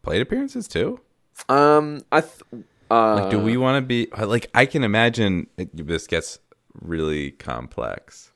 plate 0.02 0.22
appearances 0.22 0.68
too? 0.68 1.02
um 1.50 2.02
I 2.12 2.22
th- 2.22 2.64
uh 2.90 3.16
Like, 3.16 3.30
do 3.30 3.40
we 3.40 3.58
want 3.58 3.84
to 3.84 3.86
be 3.86 4.08
like? 4.18 4.50
I 4.56 4.66
can 4.66 4.84
imagine 4.84 5.48
it, 5.58 5.70
this 5.88 6.08
gets 6.08 6.40
really 6.74 7.32
complex. 7.32 8.32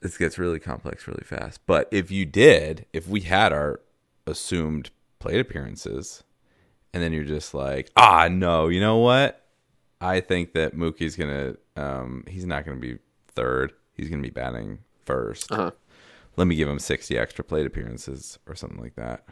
This 0.00 0.16
gets 0.16 0.38
really 0.38 0.60
complex 0.60 1.08
really 1.08 1.24
fast. 1.24 1.60
But 1.66 1.88
if 1.90 2.12
you 2.12 2.24
did, 2.24 2.86
if 2.92 3.08
we 3.08 3.22
had 3.22 3.52
our 3.52 3.80
assumed 4.26 4.90
plate 5.18 5.40
appearances, 5.40 6.22
and 6.92 7.02
then 7.02 7.12
you're 7.12 7.24
just 7.24 7.54
like, 7.54 7.90
ah, 7.96 8.28
no, 8.30 8.68
you 8.68 8.80
know 8.80 8.98
what? 8.98 9.44
I 10.00 10.20
think 10.20 10.52
that 10.54 10.76
Mookie's 10.76 11.16
gonna, 11.16 11.56
um, 11.76 12.24
he's 12.28 12.46
not 12.46 12.64
gonna 12.64 12.78
be 12.78 12.98
third. 13.34 13.72
He's 13.94 14.08
gonna 14.08 14.22
be 14.22 14.30
batting 14.30 14.78
1st 15.06 15.52
Uh-huh. 15.52 15.70
Let 16.36 16.46
me 16.46 16.54
give 16.54 16.68
him 16.68 16.78
60 16.78 17.18
extra 17.18 17.42
plate 17.42 17.66
appearances 17.66 18.38
or 18.46 18.54
something 18.54 18.80
like 18.80 18.94
that. 18.94 19.24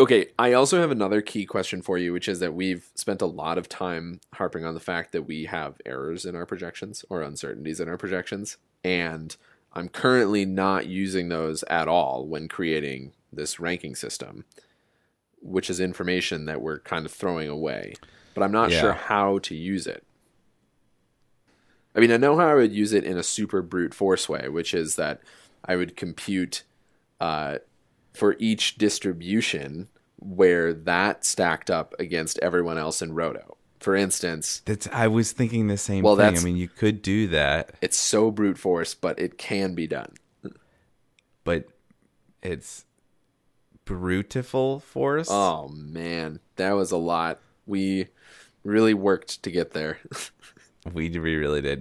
Okay, 0.00 0.26
I 0.38 0.52
also 0.52 0.80
have 0.80 0.90
another 0.90 1.22
key 1.22 1.44
question 1.46 1.80
for 1.80 1.96
you, 1.96 2.12
which 2.12 2.28
is 2.28 2.40
that 2.40 2.54
we've 2.54 2.90
spent 2.94 3.22
a 3.22 3.26
lot 3.26 3.56
of 3.56 3.68
time 3.68 4.20
harping 4.34 4.64
on 4.64 4.74
the 4.74 4.80
fact 4.80 5.12
that 5.12 5.22
we 5.22 5.44
have 5.44 5.80
errors 5.86 6.24
in 6.24 6.34
our 6.34 6.46
projections 6.46 7.04
or 7.08 7.22
uncertainties 7.22 7.78
in 7.78 7.88
our 7.88 7.98
projections. 7.98 8.56
And 8.82 9.36
I'm 9.72 9.88
currently 9.88 10.44
not 10.44 10.86
using 10.86 11.28
those 11.28 11.62
at 11.64 11.88
all 11.88 12.26
when 12.26 12.48
creating 12.48 13.12
this 13.32 13.58
ranking 13.60 13.94
system, 13.94 14.44
which 15.40 15.70
is 15.70 15.80
information 15.80 16.44
that 16.46 16.60
we're 16.62 16.80
kind 16.80 17.06
of 17.06 17.12
throwing 17.12 17.48
away. 17.48 17.94
But 18.34 18.42
I'm 18.42 18.52
not 18.52 18.70
Yeah. 18.70 18.80
sure 18.80 18.92
how 18.92 19.38
to 19.40 19.54
use 19.54 19.86
it. 19.86 20.04
I 21.94 22.00
mean, 22.00 22.10
I 22.10 22.16
know 22.16 22.36
how 22.36 22.48
I 22.48 22.54
would 22.54 22.72
use 22.72 22.92
it 22.92 23.04
in 23.04 23.18
a 23.18 23.22
super 23.22 23.60
brute 23.60 23.92
force 23.94 24.28
way, 24.28 24.48
which 24.48 24.72
is 24.72 24.96
that 24.96 25.20
I 25.64 25.76
would 25.76 25.96
compute 25.96 26.62
uh, 27.20 27.58
for 28.14 28.36
each 28.38 28.76
distribution 28.76 29.88
where 30.18 30.72
that 30.72 31.24
stacked 31.24 31.70
up 31.70 31.94
against 31.98 32.38
everyone 32.38 32.78
else 32.78 33.02
in 33.02 33.12
Roto. 33.12 33.56
For 33.80 33.96
instance, 33.96 34.62
That's 34.64 34.86
I 34.92 35.08
was 35.08 35.32
thinking 35.32 35.66
the 35.66 35.76
same 35.76 36.04
Well, 36.04 36.16
thing. 36.16 36.36
I 36.36 36.40
mean, 36.40 36.56
you 36.56 36.68
could 36.68 37.02
do 37.02 37.26
that, 37.28 37.74
it's 37.82 37.98
so 37.98 38.30
brute 38.30 38.58
force, 38.58 38.94
but 38.94 39.18
it 39.18 39.36
can 39.38 39.74
be 39.74 39.86
done. 39.86 40.14
but 41.44 41.66
it's 42.42 42.84
brutiful 43.86 44.82
force. 44.82 45.28
Oh 45.30 45.68
man, 45.68 46.40
that 46.56 46.72
was 46.72 46.90
a 46.92 46.96
lot. 46.96 47.40
We 47.66 48.08
really 48.64 48.94
worked 48.94 49.42
to 49.42 49.50
get 49.50 49.72
there. 49.72 49.98
We, 50.92 51.08
we 51.10 51.36
really 51.36 51.60
did. 51.62 51.80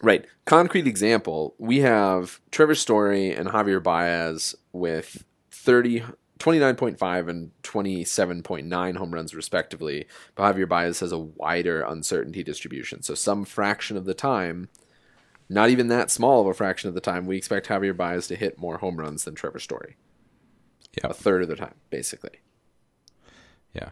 right. 0.00 0.24
Concrete 0.46 0.86
example, 0.86 1.54
we 1.58 1.80
have 1.80 2.40
Trevor 2.50 2.74
Story 2.74 3.34
and 3.34 3.50
Javier 3.50 3.82
Baez 3.82 4.54
with 4.72 5.26
30 5.50 6.04
29.5 6.38 7.28
and 7.28 7.50
27.9 7.62 8.96
home 8.96 9.14
runs 9.14 9.34
respectively. 9.34 10.06
But 10.34 10.54
Javier 10.54 10.68
Baez 10.68 11.00
has 11.00 11.12
a 11.12 11.18
wider 11.18 11.82
uncertainty 11.82 12.42
distribution. 12.42 13.02
So 13.02 13.14
some 13.14 13.44
fraction 13.44 13.96
of 13.96 14.04
the 14.04 14.14
time, 14.14 14.68
not 15.48 15.70
even 15.70 15.88
that 15.88 16.10
small 16.10 16.42
of 16.42 16.46
a 16.46 16.54
fraction 16.54 16.88
of 16.88 16.94
the 16.94 17.00
time, 17.00 17.26
we 17.26 17.36
expect 17.36 17.68
Javier 17.68 17.96
Baez 17.96 18.26
to 18.28 18.36
hit 18.36 18.58
more 18.58 18.78
home 18.78 18.96
runs 18.96 19.24
than 19.24 19.34
Trevor 19.34 19.58
Story. 19.60 19.96
Yeah. 20.96 21.10
A 21.10 21.14
third 21.14 21.42
of 21.42 21.48
the 21.48 21.56
time, 21.56 21.74
basically. 21.90 22.40
Yeah. 23.72 23.90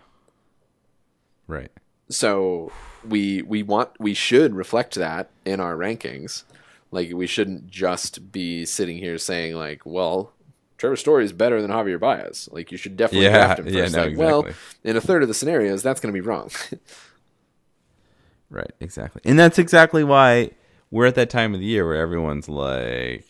Right. 1.48 1.70
so 2.08 2.70
we 3.06 3.42
we 3.42 3.62
want 3.62 3.90
we 3.98 4.14
should 4.14 4.54
reflect 4.54 4.94
that 4.94 5.30
in 5.44 5.58
our 5.60 5.74
rankings 5.76 6.44
like 6.90 7.10
we 7.12 7.26
shouldn't 7.26 7.66
just 7.68 8.30
be 8.32 8.64
sitting 8.64 8.98
here 8.98 9.18
saying 9.18 9.54
like 9.56 9.84
well 9.84 10.32
Trevor 10.78 10.96
Story 10.96 11.24
is 11.24 11.32
better 11.32 11.60
than 11.60 11.70
Javier 11.70 11.98
Baez 11.98 12.48
like 12.52 12.70
you 12.70 12.78
should 12.78 12.96
definitely 12.96 13.26
Yeah, 13.26 13.32
draft 13.54 13.58
him 13.60 13.68
yeah, 13.68 13.82
first 13.82 13.96
no, 13.96 14.04
like 14.06 14.16
well 14.16 14.46
in 14.84 14.96
a 14.96 15.00
third 15.00 15.22
of 15.22 15.28
the 15.28 15.34
scenarios 15.34 15.82
that's 15.82 16.00
going 16.00 16.14
to 16.14 16.16
be 16.16 16.24
wrong 16.26 16.50
Right. 18.50 18.70
Exactly. 18.80 19.22
And 19.24 19.38
that's 19.38 19.58
exactly 19.58 20.04
why 20.04 20.50
we're 20.90 21.06
at 21.06 21.14
that 21.14 21.30
time 21.30 21.54
of 21.54 21.60
the 21.60 21.66
year 21.66 21.86
where 21.86 21.96
everyone's 21.96 22.50
like, 22.50 23.26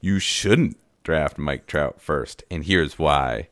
you 0.00 0.18
shouldn't 0.18 0.76
draft 1.04 1.38
Mike 1.38 1.66
Trout 1.66 2.00
first. 2.00 2.42
And 2.50 2.64
here's 2.64 2.98
why. 2.98 3.48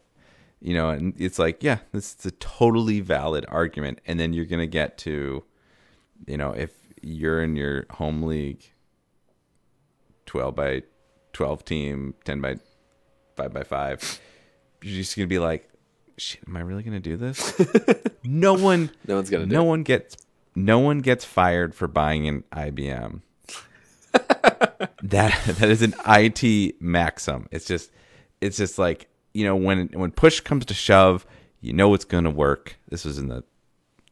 You 0.61 0.75
know, 0.75 0.91
and 0.91 1.15
it's 1.19 1.39
like, 1.39 1.63
yeah, 1.63 1.79
this 1.93 2.17
is 2.19 2.27
a 2.27 2.31
totally 2.33 3.01
valid 3.01 3.45
argument. 3.49 4.01
And 4.07 4.19
then 4.19 4.33
you're 4.33 4.45
going 4.45 4.61
to 4.61 4.67
get 4.67 4.97
to, 4.99 5.45
you 6.27 6.37
know, 6.37 6.53
if 6.53 6.71
you're 7.01 7.43
in 7.43 7.57
your 7.57 7.87
home 7.91 8.23
league, 8.23 8.71
12 10.27 10.55
by 10.55 10.83
12 11.33 11.65
team, 11.65 12.15
10 12.25 12.41
by 12.41 12.57
5 13.37 13.53
by 13.53 13.63
5, 13.63 14.21
you're 14.83 14.97
just 14.97 15.17
going 15.17 15.29
to 15.29 15.29
be 15.29 15.39
like, 15.41 15.69
shit, 16.17 16.43
am 16.47 16.57
I 16.57 16.61
really 16.61 16.83
going 16.83 17.01
to 17.01 17.01
do 17.01 17.17
this? 17.17 17.61
no 18.25 18.55
one 18.55 18.91
no 19.07 19.17
one's 19.17 19.31
going 19.31 19.43
to 19.43 19.49
do 19.49 19.55
no 19.55 19.65
it. 19.65 19.69
one 19.69 19.83
gets 19.83 20.17
no 20.55 20.79
one 20.79 21.01
gets 21.01 21.25
fired 21.25 21.75
for 21.75 21.89
buying 21.89 22.29
an 22.29 22.45
IBM. 22.53 23.23
That 25.03 25.41
that 25.45 25.69
is 25.69 25.83
an 25.83 25.95
IT 26.07 26.81
maxim. 26.81 27.49
It's 27.51 27.67
just 27.67 27.91
it's 28.41 28.57
just 28.57 28.79
like 28.79 29.09
you 29.35 29.45
know 29.45 29.57
when 29.57 29.89
when 29.89 30.11
push 30.11 30.41
comes 30.41 30.65
to 30.67 30.75
shove, 30.75 31.27
you 31.61 31.73
know 31.73 31.93
it's 31.95 32.05
going 32.05 32.25
to 32.25 32.31
work. 32.31 32.77
This 32.89 33.05
was 33.05 33.19
in 33.19 33.29
the 33.29 33.45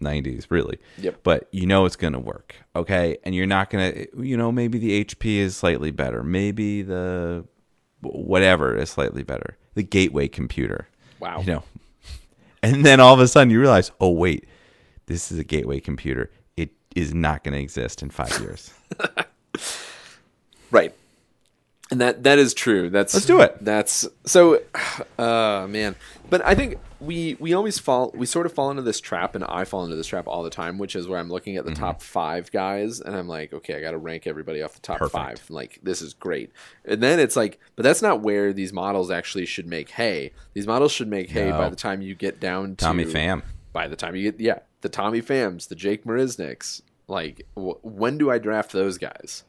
90s, 0.00 0.46
really. 0.50 0.78
Yep. 0.98 1.20
But 1.22 1.48
you 1.52 1.66
know 1.66 1.84
it's 1.84 1.96
going 1.96 2.14
to 2.14 2.18
work. 2.18 2.56
Okay, 2.74 3.18
and 3.24 3.34
you're 3.34 3.46
not 3.46 3.70
going 3.70 3.92
to 3.92 4.24
you 4.24 4.36
know 4.36 4.50
maybe 4.50 4.78
the 4.78 5.04
HP 5.04 5.36
is 5.36 5.56
slightly 5.56 5.90
better. 5.90 6.22
Maybe 6.22 6.82
the 6.82 7.44
whatever 8.00 8.76
is 8.76 8.90
slightly 8.90 9.22
better. 9.22 9.56
The 9.74 9.82
gateway 9.82 10.28
computer. 10.28 10.88
wow 11.18 11.40
You 11.40 11.46
know. 11.46 11.62
And 12.62 12.84
then 12.84 13.00
all 13.00 13.14
of 13.14 13.20
a 13.20 13.26
sudden 13.26 13.48
you 13.50 13.58
realize, 13.58 13.90
oh 14.02 14.10
wait, 14.10 14.46
this 15.06 15.32
is 15.32 15.38
a 15.38 15.44
gateway 15.44 15.80
computer. 15.80 16.30
It 16.58 16.72
is 16.94 17.14
not 17.14 17.42
going 17.42 17.54
to 17.54 17.58
exist 17.58 18.02
in 18.02 18.10
five 18.10 18.38
years. 18.38 18.74
right 20.70 20.94
And 21.90 22.00
that 22.00 22.22
that 22.22 22.38
is 22.38 22.54
true. 22.54 22.88
That's 22.90 23.14
Let's 23.14 23.26
do 23.26 23.40
it. 23.40 23.56
That's 23.64 24.06
so, 24.24 24.60
uh, 25.18 25.66
man. 25.68 25.96
But 26.28 26.44
I 26.46 26.54
think 26.54 26.78
we 27.00 27.36
we 27.40 27.52
always 27.54 27.80
fall 27.80 28.12
we 28.14 28.26
sort 28.26 28.46
of 28.46 28.52
fall 28.52 28.70
into 28.70 28.82
this 28.82 29.00
trap, 29.00 29.34
and 29.34 29.42
I 29.44 29.64
fall 29.64 29.82
into 29.84 29.96
this 29.96 30.06
trap 30.06 30.28
all 30.28 30.44
the 30.44 30.50
time, 30.50 30.78
which 30.78 30.94
is 30.94 31.08
where 31.08 31.18
I'm 31.18 31.28
looking 31.30 31.56
at 31.56 31.64
the 31.64 31.72
Mm-hmm. 31.72 31.82
top 31.82 32.00
five 32.02 32.52
guys, 32.52 33.00
and 33.00 33.16
I'm 33.16 33.26
like, 33.26 33.52
okay, 33.52 33.74
I 33.74 33.80
got 33.80 33.90
to 33.90 33.98
rank 33.98 34.28
everybody 34.28 34.62
off 34.62 34.74
the 34.74 34.80
top 34.80 34.98
Perfect. 34.98 35.12
five. 35.12 35.50
Like 35.50 35.80
this 35.82 36.00
is 36.00 36.14
great, 36.14 36.52
and 36.84 37.02
then 37.02 37.18
it's 37.18 37.34
like, 37.34 37.58
but 37.74 37.82
that's 37.82 38.02
not 38.02 38.20
where 38.20 38.52
these 38.52 38.72
models 38.72 39.10
actually 39.10 39.46
should 39.46 39.66
make 39.66 39.90
hay. 39.90 40.30
These 40.54 40.68
models 40.68 40.92
should 40.92 41.08
make 41.08 41.30
hay 41.30 41.50
by 41.50 41.68
the 41.70 41.76
time 41.76 42.02
you 42.02 42.14
get 42.14 42.38
down 42.38 42.76
to 42.76 42.84
Tommy 42.84 43.04
Pham. 43.04 43.42
By 43.72 43.88
the 43.88 43.96
time 43.96 44.14
you 44.14 44.30
get 44.30 44.38
yeah, 44.40 44.60
the 44.82 44.88
Tommy 44.88 45.22
Phams, 45.22 45.66
the 45.66 45.74
Jake 45.74 46.04
Marisniks. 46.04 46.82
Like, 47.08 47.44
wh- 47.56 47.82
when 47.84 48.16
do 48.18 48.30
I 48.30 48.38
draft 48.38 48.70
those 48.70 48.96
guys? 48.96 49.42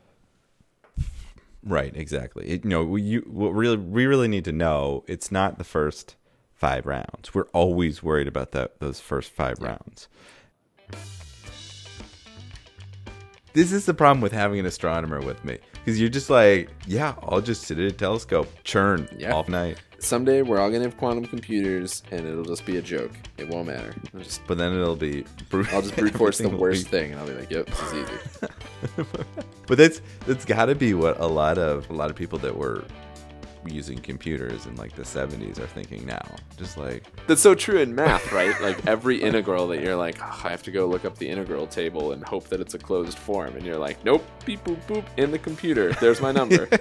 Right, 1.64 1.96
exactly. 1.96 2.48
It, 2.48 2.64
you 2.64 2.70
know, 2.70 2.84
we, 2.84 3.02
you, 3.04 3.20
what 3.30 3.50
really, 3.50 3.78
we 3.78 4.06
really 4.08 4.28
need 4.28 4.46
to 4.46 4.52
know 4.52 5.04
it's 5.08 5.32
not 5.32 5.58
the 5.58 5.64
first 5.64 6.16
five 6.54 6.86
rounds. 6.86 7.34
We're 7.34 7.48
always 7.54 8.02
worried 8.02 8.28
about 8.28 8.52
that 8.54 8.80
those 8.80 9.00
first 9.00 9.32
five 9.32 9.60
rounds. 9.60 10.08
This 13.54 13.72
is 13.74 13.86
the 13.86 13.94
problem 13.94 14.22
with 14.22 14.32
having 14.32 14.60
an 14.60 14.66
astronomer 14.66 15.20
with 15.20 15.44
me 15.44 15.58
because 15.74 16.00
you're 16.00 16.10
just 16.10 16.30
like, 16.30 16.70
yeah, 16.88 17.16
I'll 17.24 17.42
just 17.42 17.64
sit 17.64 17.78
at 17.80 17.86
a 17.86 17.92
telescope, 17.92 18.48
churn 18.64 19.10
Yeah. 19.18 19.34
all 19.34 19.44
night, 19.48 19.78
Someday 20.00 20.42
we're 20.42 20.58
all 20.60 20.72
gonna 20.72 20.86
have 20.86 20.98
quantum 20.98 21.26
computers, 21.26 22.02
and 22.10 22.26
it'll 22.26 22.44
just 22.44 22.66
be 22.66 22.78
a 22.78 22.82
joke. 22.82 23.12
It 23.38 23.48
won't 23.48 23.68
matter. 23.68 23.94
Just 24.18 24.42
but 24.48 24.58
then 24.58 24.74
it'll 24.74 24.96
be. 24.96 25.26
brute- 25.50 25.72
I'll 25.72 25.84
just 25.84 25.96
brute 25.98 26.16
force 26.16 26.40
the 26.40 26.50
worst 26.50 26.86
be- 26.86 26.90
thing, 26.90 27.12
and 27.12 27.20
I'll 27.20 27.28
be 27.28 27.34
like, 27.34 27.52
"Yep, 27.52 27.68
this 27.68 27.82
is 27.84 27.94
easy." 27.94 29.04
But 29.68 29.78
that's 29.78 30.02
that's 30.26 30.46
got 30.46 30.66
to 30.66 30.76
be 30.76 30.94
what 30.94 31.20
a 31.20 31.28
lot 31.28 31.58
of 31.58 31.90
a 31.90 31.94
lot 31.94 32.10
of 32.10 32.16
people 32.16 32.40
that 32.40 32.56
were 32.56 32.84
using 33.66 34.00
computers 34.00 34.66
in 34.66 34.76
like 34.76 34.96
the 34.96 35.04
70s 35.04 35.60
are 35.60 35.68
thinking 35.68 36.06
now. 36.06 36.24
Just 36.58 36.78
like, 36.78 37.04
That's 37.28 37.42
so 37.42 37.54
true 37.56 37.80
in 37.80 37.94
math, 37.94 38.32
right? 38.32 38.60
Like 38.62 38.86
every 38.88 39.22
integral 39.22 39.68
that 39.68 39.82
you're 39.82 39.96
like, 39.96 40.18
"Oh, 40.22 40.42
I 40.44 40.50
have 40.50 40.64
to 40.64 40.72
go 40.72 40.88
look 40.88 41.06
up 41.06 41.18
the 41.18 41.30
integral 41.30 41.68
table 41.68 42.12
and 42.14 42.24
hope 42.24 42.48
that 42.50 42.60
it's 42.60 42.74
a 42.74 42.80
closed 42.80 43.18
form, 43.18 43.56
and 43.56 43.66
you're 43.66 43.78
like, 43.78 44.04
nope, 44.04 44.26
beep 44.46 44.64
boop 44.64 44.82
boop 44.88 45.06
in 45.18 45.32
the 45.32 45.40
computer. 45.40 45.94
There's 45.94 46.22
my 46.22 46.32
number. 46.32 46.68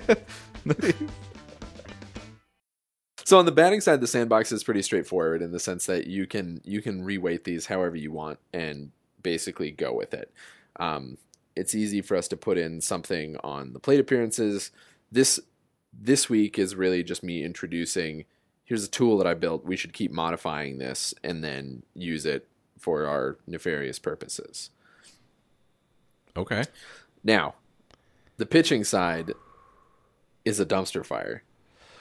so 3.25 3.39
on 3.39 3.45
the 3.47 3.53
batting 3.53 3.81
side, 3.81 4.01
the 4.01 4.07
sandbox 4.07 4.53
is 4.53 4.65
pretty 4.65 4.83
straightforward 4.83 5.43
in 5.43 5.53
the 5.53 5.61
sense 5.61 5.87
that 5.87 6.07
you 6.07 6.27
can 6.27 6.61
you 6.65 6.83
can 6.83 7.05
reweight 7.05 7.45
these 7.45 7.67
however 7.67 7.97
you 7.97 8.13
want 8.13 8.39
and 8.53 8.91
basically 9.23 9.71
go 9.71 9.93
with 9.93 10.15
it. 10.15 10.33
Um, 10.77 11.19
it's 11.61 11.75
easy 11.75 12.01
for 12.01 12.17
us 12.17 12.27
to 12.29 12.39
put 12.39 12.57
in 12.57 12.81
something 12.81 13.37
on 13.45 13.75
the 13.75 13.79
plate 13.79 14.01
appearances. 14.01 14.71
This 15.13 15.39
this 15.93 16.31
week 16.31 16.59
is 16.59 16.75
really 16.75 17.03
just 17.05 17.23
me 17.23 17.45
introducing. 17.45 18.25
Here's 18.65 18.85
a 18.85 18.89
tool 18.89 19.19
that 19.19 19.27
I 19.27 19.35
built. 19.35 19.65
We 19.65 19.77
should 19.77 19.93
keep 19.93 20.11
modifying 20.11 20.79
this 20.79 21.13
and 21.23 21.45
then 21.45 21.83
use 21.95 22.25
it 22.25 22.49
for 22.79 23.07
our 23.07 23.37
nefarious 23.47 23.99
purposes. 23.99 24.71
okay. 26.35 26.65
Now, 27.23 27.57
the 28.39 28.47
pitching 28.47 28.85
side 28.85 29.33
is 30.47 30.59
a 30.61 30.65
dumpster 30.65 31.05
fire. 31.05 31.43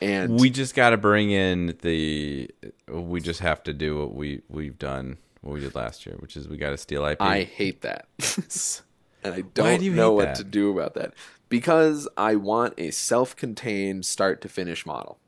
And 0.02 0.40
we 0.40 0.50
just 0.50 0.74
got 0.74 0.92
to 0.92 0.98
bring 0.98 1.32
in 1.32 1.76
the. 1.82 2.50
We 2.88 3.20
just 3.20 3.42
have 3.42 3.62
to 3.64 3.74
do 3.74 3.98
what 3.98 4.14
we 4.16 4.42
we've 4.48 4.80
done, 4.80 5.18
what 5.42 5.56
we 5.56 5.60
did 5.60 5.76
last 5.76 6.06
year, 6.06 6.16
which 6.20 6.38
is 6.38 6.48
we 6.48 6.56
got 6.56 6.70
to 6.70 6.78
steal 6.78 7.04
IP. 7.06 7.22
I 7.22 7.44
hate 7.44 7.82
that. 7.82 8.08
and 9.24 9.34
I 9.34 9.42
don't 9.42 9.80
do 9.80 9.94
know 9.94 10.12
what 10.12 10.36
to 10.36 10.44
do 10.44 10.72
about 10.72 10.94
that. 10.96 11.14
Because 11.50 12.08
I 12.16 12.36
want 12.36 12.76
a 12.78 12.92
self 12.92 13.36
contained 13.36 14.06
start 14.06 14.42
to 14.42 14.50
finish 14.50 14.86
model. 14.86 15.20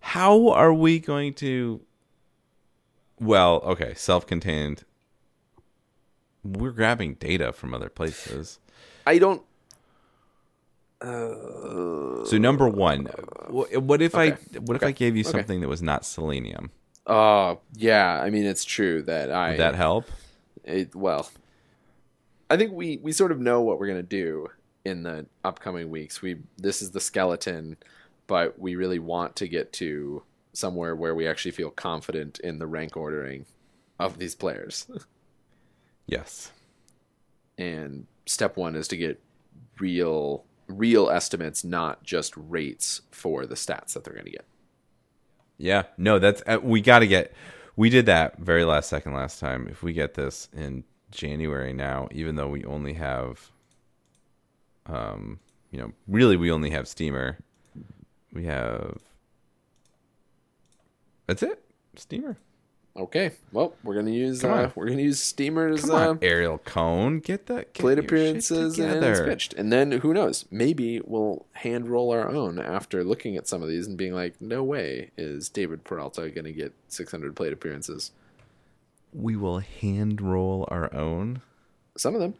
How 0.00 0.48
are 0.50 0.72
we 0.72 0.98
going 0.98 1.34
to? 1.34 1.80
Well, 3.18 3.60
okay, 3.64 3.92
self-contained. 3.94 4.84
We're 6.42 6.70
grabbing 6.70 7.14
data 7.14 7.52
from 7.52 7.74
other 7.74 7.90
places. 7.90 8.58
I 9.06 9.18
don't. 9.18 9.42
So 11.02 12.38
number 12.38 12.68
one, 12.68 13.08
uh, 13.08 13.80
what 13.80 14.02
if 14.02 14.14
I 14.14 14.32
Okay. 14.32 14.58
what 14.58 14.76
if 14.76 14.82
I 14.82 14.92
gave 14.92 15.16
you 15.16 15.24
something 15.24 15.60
that 15.60 15.68
was 15.68 15.82
not 15.82 16.04
selenium? 16.04 16.70
Oh, 17.06 17.60
yeah. 17.74 18.20
I 18.22 18.30
mean, 18.30 18.44
it's 18.44 18.64
true 18.64 19.02
that 19.02 19.30
I. 19.30 19.50
Would 19.50 19.60
that 19.60 19.74
help? 19.74 20.06
it, 20.64 20.94
well 20.94 21.28
i 22.50 22.56
think 22.56 22.72
we 22.72 22.98
we 22.98 23.12
sort 23.12 23.32
of 23.32 23.40
know 23.40 23.60
what 23.62 23.78
we're 23.78 23.86
going 23.86 23.96
to 23.98 24.02
do 24.02 24.46
in 24.84 25.02
the 25.02 25.24
upcoming 25.44 25.88
weeks 25.90 26.20
we 26.20 26.36
this 26.58 26.82
is 26.82 26.90
the 26.90 27.00
skeleton 27.00 27.76
but 28.26 28.58
we 28.58 28.76
really 28.76 28.98
want 28.98 29.34
to 29.36 29.48
get 29.48 29.72
to 29.72 30.22
somewhere 30.52 30.94
where 30.96 31.14
we 31.14 31.26
actually 31.26 31.50
feel 31.50 31.70
confident 31.70 32.38
in 32.40 32.58
the 32.58 32.66
rank 32.66 32.96
ordering 32.96 33.46
of 33.98 34.18
these 34.18 34.34
players 34.34 34.86
Yes. 36.06 36.50
and 37.56 38.06
step 38.26 38.56
1 38.56 38.74
is 38.74 38.88
to 38.88 38.96
get 38.96 39.20
real 39.78 40.44
real 40.66 41.08
estimates 41.10 41.62
not 41.64 42.02
just 42.02 42.34
rates 42.36 43.02
for 43.10 43.46
the 43.46 43.54
stats 43.54 43.92
that 43.92 44.04
they're 44.04 44.14
going 44.14 44.24
to 44.26 44.30
get 44.32 44.44
Yeah. 45.58 45.84
No, 45.98 46.18
that's 46.18 46.42
uh, 46.46 46.58
we 46.62 46.80
got 46.80 47.00
to 47.00 47.06
get. 47.06 47.32
We 47.76 47.90
did 47.90 48.06
that 48.06 48.38
very 48.38 48.64
last 48.64 48.88
second 48.88 49.12
last 49.14 49.40
time. 49.40 49.68
If 49.68 49.82
we 49.82 49.92
get 49.92 50.14
this 50.14 50.48
in 50.54 50.84
January 51.10 51.72
now, 51.72 52.08
even 52.12 52.36
though 52.36 52.48
we 52.48 52.64
only 52.64 52.94
have, 52.94 53.50
um, 54.86 55.40
you 55.70 55.78
know, 55.78 55.92
really 56.08 56.36
we 56.36 56.50
only 56.50 56.70
have 56.70 56.88
Steamer. 56.88 57.38
We 58.32 58.44
have. 58.44 58.98
That's 61.26 61.42
it. 61.42 61.62
Steamer. 61.96 62.36
okay 62.96 63.30
well 63.52 63.72
we're 63.84 63.94
going 63.94 64.06
to 64.06 64.12
use 64.12 64.42
uh, 64.42 64.70
we're 64.74 64.88
to 64.88 65.00
use 65.00 65.20
steamers 65.20 65.82
Come 65.82 65.90
uh, 65.90 66.08
on, 66.10 66.18
Ariel 66.22 66.58
Cohen, 66.58 67.20
get 67.20 67.46
that 67.46 67.72
get 67.72 67.80
plate 67.80 67.98
appearances 67.98 68.78
and 68.78 69.04
it's 69.04 69.20
pitched. 69.20 69.54
And 69.54 69.72
then 69.72 69.92
who 69.92 70.12
knows? 70.12 70.44
Maybe 70.50 71.00
we'll 71.04 71.46
hand 71.52 71.88
roll 71.88 72.10
our 72.12 72.28
own 72.28 72.58
after 72.58 73.04
looking 73.04 73.36
at 73.36 73.46
some 73.46 73.62
of 73.62 73.68
these 73.68 73.86
and 73.86 73.96
being 73.96 74.12
like, 74.12 74.40
no 74.40 74.64
way 74.64 75.10
is 75.16 75.48
David 75.48 75.84
Peralta 75.84 76.30
going 76.30 76.44
to 76.44 76.52
get 76.52 76.72
600 76.88 77.36
plate 77.36 77.52
appearances. 77.52 78.10
We 79.12 79.36
will 79.36 79.58
hand 79.58 80.20
roll 80.20 80.66
our 80.70 80.92
own. 80.94 81.42
Some 81.96 82.14
of 82.14 82.20
them, 82.20 82.34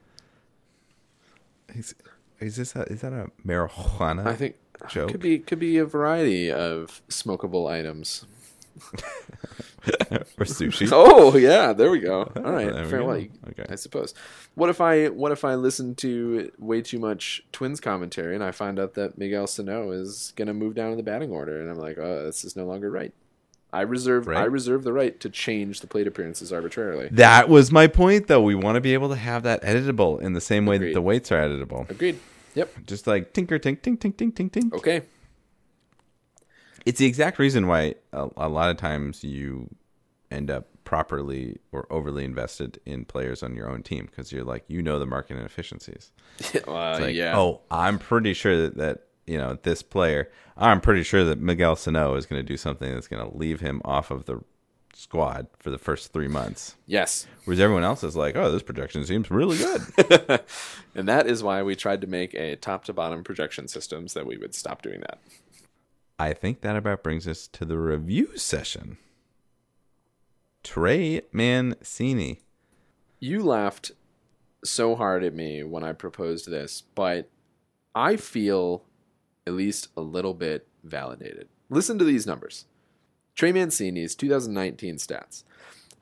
Is, 1.74 1.94
is 2.38 2.56
this 2.56 2.76
a, 2.76 2.82
is 2.84 3.00
that 3.02 3.12
a 3.12 3.30
marijuana? 3.44 4.26
I 4.26 4.36
think, 4.36 4.56
joke 4.88 5.10
could 5.10 5.20
be 5.20 5.38
could 5.38 5.58
be 5.58 5.76
a 5.78 5.84
variety 5.84 6.50
of 6.50 7.02
smokable 7.08 7.68
items. 7.68 8.24
or 10.38 10.44
sushi. 10.44 10.88
Oh 10.92 11.36
yeah, 11.36 11.72
there 11.72 11.90
we 11.90 12.00
go. 12.00 12.30
Oh, 12.34 12.42
All 12.42 12.52
right, 12.52 12.72
There 12.72 12.84
we 12.84 12.90
fair 12.90 13.00
go. 13.00 13.10
Okay. 13.48 13.66
I 13.68 13.74
suppose. 13.74 14.14
What 14.54 14.70
if 14.70 14.80
I 14.80 15.08
what 15.08 15.32
if 15.32 15.44
I 15.44 15.54
listen 15.54 15.94
to 15.96 16.50
way 16.58 16.80
too 16.82 16.98
much 16.98 17.42
Twins 17.52 17.80
commentary 17.80 18.34
and 18.34 18.44
I 18.44 18.52
find 18.52 18.78
out 18.78 18.94
that 18.94 19.18
Miguel 19.18 19.46
Sano 19.46 19.90
is 19.90 20.32
going 20.36 20.48
to 20.48 20.54
move 20.54 20.74
down 20.74 20.92
in 20.92 20.96
the 20.96 21.02
batting 21.02 21.30
order 21.30 21.60
and 21.60 21.70
I'm 21.70 21.78
like, 21.78 21.98
oh, 21.98 22.24
this 22.24 22.44
is 22.44 22.56
no 22.56 22.64
longer 22.64 22.90
right. 22.90 23.12
I 23.72 23.82
reserve 23.82 24.28
I 24.28 24.44
reserve 24.44 24.82
the 24.82 24.92
right 24.92 25.18
to 25.20 25.30
change 25.30 25.80
the 25.80 25.86
plate 25.86 26.06
appearances 26.06 26.52
arbitrarily. 26.52 27.08
That 27.12 27.48
was 27.48 27.70
my 27.70 27.86
point, 27.86 28.26
though. 28.26 28.42
We 28.42 28.54
want 28.54 28.74
to 28.76 28.80
be 28.80 28.94
able 28.94 29.08
to 29.10 29.16
have 29.16 29.42
that 29.44 29.62
editable 29.62 30.20
in 30.20 30.32
the 30.32 30.40
same 30.40 30.66
way 30.66 30.78
that 30.78 30.92
the 30.92 31.02
weights 31.02 31.30
are 31.30 31.40
editable. 31.40 31.88
Agreed. 31.88 32.18
Yep. 32.54 32.86
Just 32.86 33.06
like 33.06 33.32
tinker, 33.32 33.58
tink, 33.58 33.80
tink, 33.80 33.98
tink, 33.98 34.14
tink, 34.14 34.32
tink, 34.32 34.50
tink. 34.50 34.72
Okay. 34.72 35.02
It's 36.84 36.98
the 36.98 37.06
exact 37.06 37.38
reason 37.38 37.66
why 37.66 37.94
a, 38.12 38.28
a 38.36 38.48
lot 38.48 38.70
of 38.70 38.76
times 38.76 39.22
you 39.22 39.68
end 40.30 40.50
up 40.50 40.66
properly 40.84 41.58
or 41.70 41.86
overly 41.90 42.24
invested 42.24 42.80
in 42.84 43.04
players 43.04 43.42
on 43.42 43.54
your 43.54 43.70
own 43.70 43.82
team 43.82 44.06
because 44.06 44.32
you're 44.32 44.44
like, 44.44 44.64
you 44.66 44.82
know, 44.82 44.98
the 44.98 45.06
market 45.06 45.36
inefficiencies. 45.36 46.10
uh, 46.66 46.98
like, 47.00 47.14
yeah. 47.14 47.38
oh, 47.38 47.60
I'm 47.70 47.98
pretty 47.98 48.34
sure 48.34 48.62
that, 48.62 48.76
that 48.78 49.06
you 49.30 49.38
know 49.38 49.56
this 49.62 49.82
player. 49.82 50.30
I'm 50.56 50.80
pretty 50.80 51.04
sure 51.04 51.24
that 51.24 51.40
Miguel 51.40 51.76
Sano 51.76 52.16
is 52.16 52.26
going 52.26 52.40
to 52.40 52.46
do 52.46 52.56
something 52.56 52.92
that's 52.92 53.06
going 53.06 53.24
to 53.24 53.36
leave 53.36 53.60
him 53.60 53.80
off 53.84 54.10
of 54.10 54.26
the 54.26 54.40
squad 54.92 55.46
for 55.58 55.70
the 55.70 55.78
first 55.78 56.12
three 56.12 56.28
months. 56.28 56.74
Yes. 56.86 57.26
Whereas 57.44 57.60
everyone 57.60 57.84
else 57.84 58.02
is 58.02 58.16
like, 58.16 58.36
oh, 58.36 58.50
this 58.50 58.62
projection 58.62 59.04
seems 59.04 59.30
really 59.30 59.56
good. 59.56 60.42
and 60.94 61.08
that 61.08 61.28
is 61.28 61.42
why 61.42 61.62
we 61.62 61.76
tried 61.76 62.00
to 62.00 62.06
make 62.08 62.34
a 62.34 62.56
top 62.56 62.84
to 62.86 62.92
bottom 62.92 63.22
projection 63.22 63.68
system 63.68 64.08
so 64.08 64.18
that 64.18 64.26
we 64.26 64.36
would 64.36 64.54
stop 64.54 64.82
doing 64.82 65.00
that. 65.00 65.20
I 66.18 66.34
think 66.34 66.60
that 66.60 66.76
about 66.76 67.04
brings 67.04 67.26
us 67.28 67.46
to 67.48 67.64
the 67.64 67.78
review 67.78 68.36
session. 68.36 68.98
Trey 70.62 71.22
Mancini. 71.32 72.40
You 73.20 73.42
laughed 73.42 73.92
so 74.64 74.96
hard 74.96 75.24
at 75.24 75.34
me 75.34 75.62
when 75.62 75.84
I 75.84 75.92
proposed 75.92 76.50
this, 76.50 76.82
but 76.94 77.30
I 77.94 78.16
feel 78.16 78.84
at 79.46 79.52
least 79.54 79.88
a 79.96 80.00
little 80.00 80.34
bit 80.34 80.66
validated. 80.84 81.48
Listen 81.68 81.98
to 81.98 82.04
these 82.04 82.26
numbers. 82.26 82.66
Trey 83.34 83.52
Mancini's 83.52 84.14
2019 84.14 84.96
stats 84.96 85.44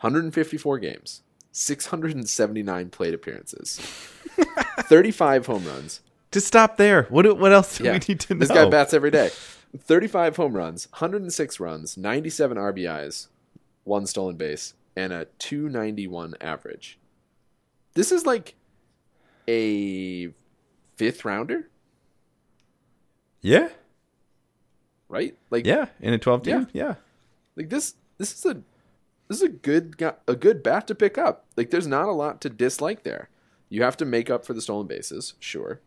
154 0.01 0.79
games, 0.79 1.23
679 1.53 2.91
plate 2.91 3.15
appearances, 3.15 3.79
35 4.81 5.47
home 5.47 5.65
runs, 5.67 6.01
Just 6.33 6.47
stop 6.47 6.77
there. 6.77 7.05
What 7.05 7.39
what 7.39 7.53
else 7.53 7.79
do 7.79 7.85
Yeah. 7.85 7.93
we 7.95 8.01
need 8.09 8.21
to 8.21 8.35
know? 8.35 8.41
This 8.41 8.49
guy 8.49 8.69
bats 8.69 8.95
every 8.95 9.11
day. 9.11 9.31
35 9.77 10.37
home 10.37 10.55
runs, 10.55 10.87
106 10.93 11.61
runs, 11.61 11.97
97 11.97 12.57
RBIs, 12.57 13.29
one 13.85 14.07
stolen 14.07 14.37
base, 14.37 14.75
and 14.97 15.13
a 15.13 15.27
291 15.39 16.35
average. 16.41 16.99
This 17.95 18.11
is 18.13 18.25
like 18.25 18.55
a 19.47 20.33
fifth 20.97 21.25
rounder, 21.25 21.69
Yeah, 23.41 23.69
right? 25.09 25.37
Like 25.51 25.67
yeah. 25.67 25.87
In 26.01 26.13
a 26.13 26.19
twelve 26.19 26.43
team, 26.43 26.69
yeah. 26.73 26.95
like 27.57 27.71
this 27.71 27.95
this 28.19 28.33
is 28.33 28.45
a 28.45 28.63
this 29.29 29.39
is 29.39 29.43
a 29.43 29.49
good 29.49 30.03
a 30.27 30.35
good 30.35 30.63
bat 30.63 30.87
to 30.89 30.95
pick 30.95 31.19
up. 31.19 31.47
Like 31.57 31.71
there's 31.71 31.87
not 31.87 32.09
a 32.09 32.13
lot 32.13 32.41
to 32.43 32.51
dislike 32.51 33.05
there. 33.05 33.29
You 33.69 33.83
have 33.83 33.97
to 33.99 34.05
make 34.05 34.31
up 34.31 34.45
for 34.47 34.55
the 34.55 34.63
stolen 34.63 34.87
bases, 34.87 35.35
sure. 35.39 35.81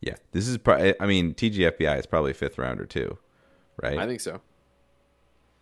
Yeah, 0.00 0.14
this 0.32 0.46
is. 0.46 0.58
Pro- 0.58 0.92
I 1.00 1.06
mean, 1.06 1.34
TGFBI 1.34 1.98
is 1.98 2.06
probably 2.06 2.32
fifth 2.32 2.58
rounder 2.58 2.86
too, 2.86 3.18
right? 3.82 3.98
I 3.98 4.06
think 4.06 4.20
so. 4.20 4.40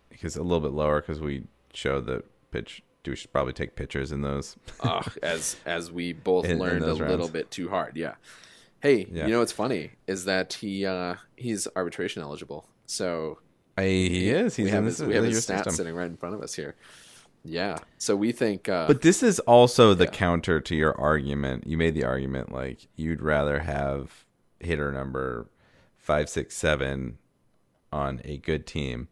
because 0.09 0.35
a 0.35 0.43
little 0.43 0.59
bit 0.59 0.73
lower 0.73 1.01
because 1.01 1.19
we 1.19 1.45
show 1.73 2.01
the 2.01 2.23
pitch. 2.51 2.83
We 3.05 3.15
should 3.15 3.31
probably 3.31 3.53
take 3.53 3.75
pictures 3.75 4.11
in 4.11 4.21
those. 4.21 4.57
Ugh, 4.81 5.17
as 5.23 5.55
as 5.65 5.91
we 5.91 6.13
both 6.13 6.45
In- 6.45 6.51
in 6.51 6.59
learned 6.59 6.83
a 6.83 6.87
those 6.87 6.99
little 6.99 7.29
bit 7.29 7.49
too 7.49 7.69
hard. 7.69 7.95
Yeah. 7.95 8.15
Hey, 8.81 9.07
Yeah. 9.11 9.25
you 9.25 9.31
know 9.33 9.39
what's 9.39 9.51
funny 9.51 9.91
is 10.07 10.25
that 10.25 10.53
he 10.53 10.85
uh, 10.85 11.15
he's 11.35 11.67
arbitration 11.75 12.21
eligible. 12.21 12.67
So 12.85 13.39
I, 13.77 13.83
he 13.83 14.29
is. 14.29 14.55
He's 14.55 14.65
we 14.65 14.71
have 14.71 14.85
his, 14.85 15.01
we 15.01 15.13
have 15.15 15.23
his 15.23 15.37
stats 15.45 15.57
system. 15.57 15.73
sitting 15.73 15.95
right 15.95 16.07
in 16.09 16.17
front 16.17 16.35
of 16.35 16.41
us 16.41 16.53
here. 16.53 16.75
Yeah. 17.43 17.77
So 17.97 18.15
we 18.15 18.31
think. 18.31 18.67
Uh, 18.69 18.87
But 18.87 19.01
this 19.01 19.23
is 19.23 19.39
also 19.41 19.93
the 19.93 20.05
Yeah. 20.05 20.11
counter 20.11 20.59
to 20.61 20.75
your 20.75 20.99
argument. 20.99 21.65
You 21.67 21.77
made 21.77 21.93
the 21.95 22.03
argument 22.03 22.51
like 22.51 22.87
you'd 22.95 23.21
rather 23.21 23.59
have 23.59 24.25
hitter 24.59 24.91
number 24.91 25.47
five, 25.97 26.29
six, 26.29 26.55
seven 26.55 27.17
on 27.91 28.21
a 28.25 28.37
good 28.37 28.65
team 28.65 29.07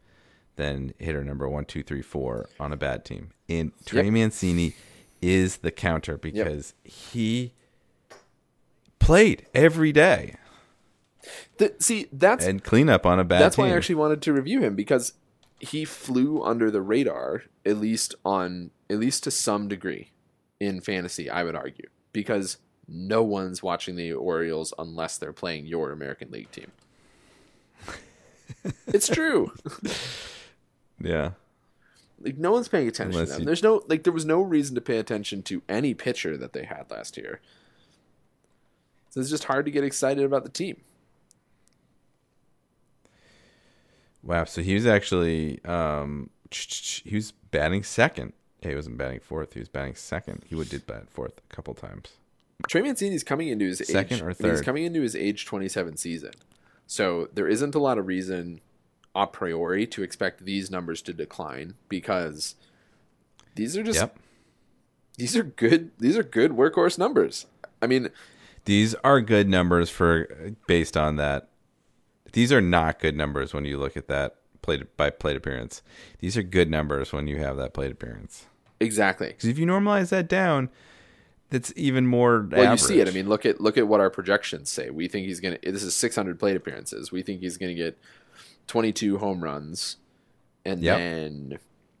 than 0.56 0.92
hitter 0.98 1.22
number 1.24 1.48
one, 1.48 1.64
two, 1.64 1.82
three, 1.82 2.02
four 2.02 2.48
on 2.58 2.72
a 2.72 2.76
bad 2.76 3.04
team. 3.04 3.30
And 3.48 3.72
Trey 3.84 4.04
Yep. 4.04 4.12
Mancini 4.12 4.74
is 5.22 5.58
the 5.58 5.70
counter 5.70 6.16
because 6.18 6.74
he 6.84 7.52
played 9.06 9.46
every 9.54 9.92
day 9.92 10.34
th- 11.58 11.74
see, 11.78 12.06
that's 12.12 12.44
and 12.44 12.62
clean 12.62 12.88
up 12.88 13.06
on 13.06 13.18
a 13.18 13.24
bad 13.24 13.40
that's 13.40 13.56
team. 13.56 13.66
why 13.66 13.72
I 13.72 13.76
actually 13.76 13.94
wanted 13.96 14.22
to 14.22 14.32
review 14.32 14.60
him 14.60 14.74
because 14.74 15.12
he 15.60 15.84
flew 15.84 16.42
under 16.42 16.70
the 16.70 16.82
radar 16.82 17.44
at 17.64 17.78
least 17.78 18.14
on 18.24 18.70
at 18.90 18.98
least 18.98 19.24
to 19.24 19.30
some 19.30 19.68
degree 19.68 20.10
in 20.60 20.80
fantasy. 20.80 21.28
I 21.30 21.42
would 21.44 21.56
argue 21.56 21.88
because 22.12 22.58
no 22.88 23.22
one's 23.22 23.62
watching 23.62 23.96
the 23.96 24.12
Orioles 24.12 24.72
unless 24.78 25.18
they're 25.18 25.32
playing 25.32 25.66
your 25.66 25.90
American 25.92 26.30
League 26.30 26.50
team. 26.52 26.70
it's 28.86 29.08
true. 29.08 29.52
yeah. 31.00 31.30
Like 32.20 32.38
no 32.38 32.52
one's 32.52 32.68
paying 32.68 32.86
attention 32.88 33.14
Unless 33.20 33.28
to 33.28 33.32
them. 33.34 33.40
you- 33.42 33.46
There's 33.46 33.62
no 33.62 33.82
like 33.88 34.04
there 34.04 34.12
was 34.12 34.24
no 34.24 34.40
reason 34.40 34.74
to 34.74 34.80
pay 34.80 34.98
attention 34.98 35.42
to 35.44 35.62
any 35.68 35.94
pitcher 35.94 36.36
that 36.36 36.52
they 36.52 36.64
had 36.64 36.90
last 36.90 37.16
year. 37.16 37.40
So 39.16 39.20
it's 39.20 39.30
just 39.30 39.44
hard 39.44 39.64
to 39.64 39.70
get 39.70 39.82
excited 39.82 40.24
about 40.24 40.44
the 40.44 40.50
team. 40.50 40.76
Wow. 44.22 44.44
So 44.44 44.60
he 44.60 44.74
was 44.74 44.86
actually 44.86 45.64
um 45.64 46.28
he 46.50 47.14
was 47.14 47.32
batting 47.50 47.82
second. 47.82 48.34
He 48.60 48.74
wasn't 48.74 48.98
batting 48.98 49.20
fourth. 49.20 49.54
He 49.54 49.60
was 49.60 49.70
batting 49.70 49.94
second. 49.94 50.42
He 50.46 50.54
would 50.54 50.68
did 50.68 50.86
bat 50.86 51.08
fourth 51.08 51.32
a 51.38 51.54
couple 51.54 51.72
times. 51.72 52.10
Trey 52.68 52.82
Mancini's 52.82 53.24
coming 53.24 53.48
into 53.48 53.64
his 53.64 53.78
Second 53.78 54.16
age, 54.16 54.22
or 54.22 54.34
mean, 54.38 54.50
He's 54.50 54.60
coming 54.60 54.84
into 54.84 55.00
his 55.00 55.16
age 55.16 55.46
27 55.46 55.96
season. 55.96 56.32
So 56.86 57.30
there 57.32 57.48
isn't 57.48 57.74
a 57.74 57.78
lot 57.78 57.96
of 57.96 58.06
reason 58.06 58.60
a 59.14 59.26
priori 59.26 59.86
to 59.86 60.02
expect 60.02 60.44
these 60.44 60.70
numbers 60.70 61.00
to 61.02 61.14
decline 61.14 61.74
because 61.88 62.54
these 63.54 63.78
are 63.78 63.82
just 63.82 63.98
Yep. 63.98 64.18
these 65.16 65.36
are 65.38 65.42
good 65.42 65.92
these 65.98 66.18
are 66.18 66.22
good 66.22 66.50
workhorse 66.50 66.98
numbers. 66.98 67.46
I 67.80 67.86
mean, 67.86 68.10
These 68.66 68.94
are 69.02 69.20
good 69.20 69.48
numbers 69.48 69.88
for 69.90 70.52
based 70.66 70.96
on 70.96 71.16
that. 71.16 71.48
These 72.32 72.52
are 72.52 72.60
not 72.60 72.98
good 73.00 73.16
numbers 73.16 73.54
when 73.54 73.64
you 73.64 73.78
look 73.78 73.96
at 73.96 74.08
that 74.08 74.36
plate 74.62 74.96
by 74.96 75.10
plate 75.10 75.36
appearance. 75.36 75.82
These 76.18 76.36
are 76.36 76.42
good 76.42 76.70
numbers 76.70 77.12
when 77.12 77.26
you 77.26 77.38
have 77.38 77.56
that 77.56 77.72
plate 77.72 77.90
appearance. 77.92 78.46
exactly. 78.80 79.28
Because 79.28 79.48
if 79.48 79.58
you 79.58 79.64
normalize 79.66 80.10
that 80.10 80.28
down, 80.28 80.68
that's 81.50 81.72
even 81.76 82.06
more. 82.06 82.46
Well, 82.50 82.64
average. 82.64 82.80
you 82.82 82.86
see 82.88 83.00
it. 83.00 83.08
I 83.08 83.12
mean, 83.12 83.28
look 83.28 83.46
at 83.46 83.60
look 83.60 83.78
at 83.78 83.86
what 83.88 84.00
our 84.00 84.10
projections 84.10 84.68
say. 84.68 84.90
We 84.90 85.06
think 85.08 85.26
he's 85.26 85.40
going 85.40 85.56
to 85.62 85.72
this 85.72 85.82
is 85.84 85.94
600 85.94 86.38
plate 86.38 86.56
appearances. 86.56 87.10
We 87.12 87.22
think 87.22 87.40
he's 87.40 87.56
going 87.56 87.74
to 87.74 87.80
get 87.82 87.96
22 88.66 89.18
home 89.18 89.42
runs 89.44 89.96
and 90.64 90.82
Yep. 90.82 90.98
then 90.98 91.58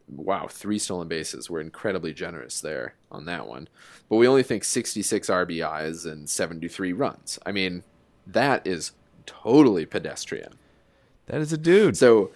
wow, 0.08 0.46
three 0.48 0.78
stolen 0.78 1.08
bases. 1.08 1.48
We're 1.50 1.60
incredibly 1.60 2.12
generous 2.14 2.60
there 2.60 2.94
on 3.10 3.24
that 3.26 3.46
one. 3.46 3.68
But 4.08 4.16
we 4.16 4.28
only 4.28 4.42
think 4.42 4.64
66 4.64 5.28
RBIs 5.28 6.10
and 6.10 6.28
73 6.28 6.92
runs. 6.92 7.38
I 7.44 7.52
mean, 7.52 7.82
that 8.26 8.66
is 8.66 8.92
totally 9.26 9.84
pedestrian. 9.86 10.54
that 11.26 11.40
is 11.40 11.52
a 11.52 11.58
dude. 11.58 11.96
So, 11.96 12.30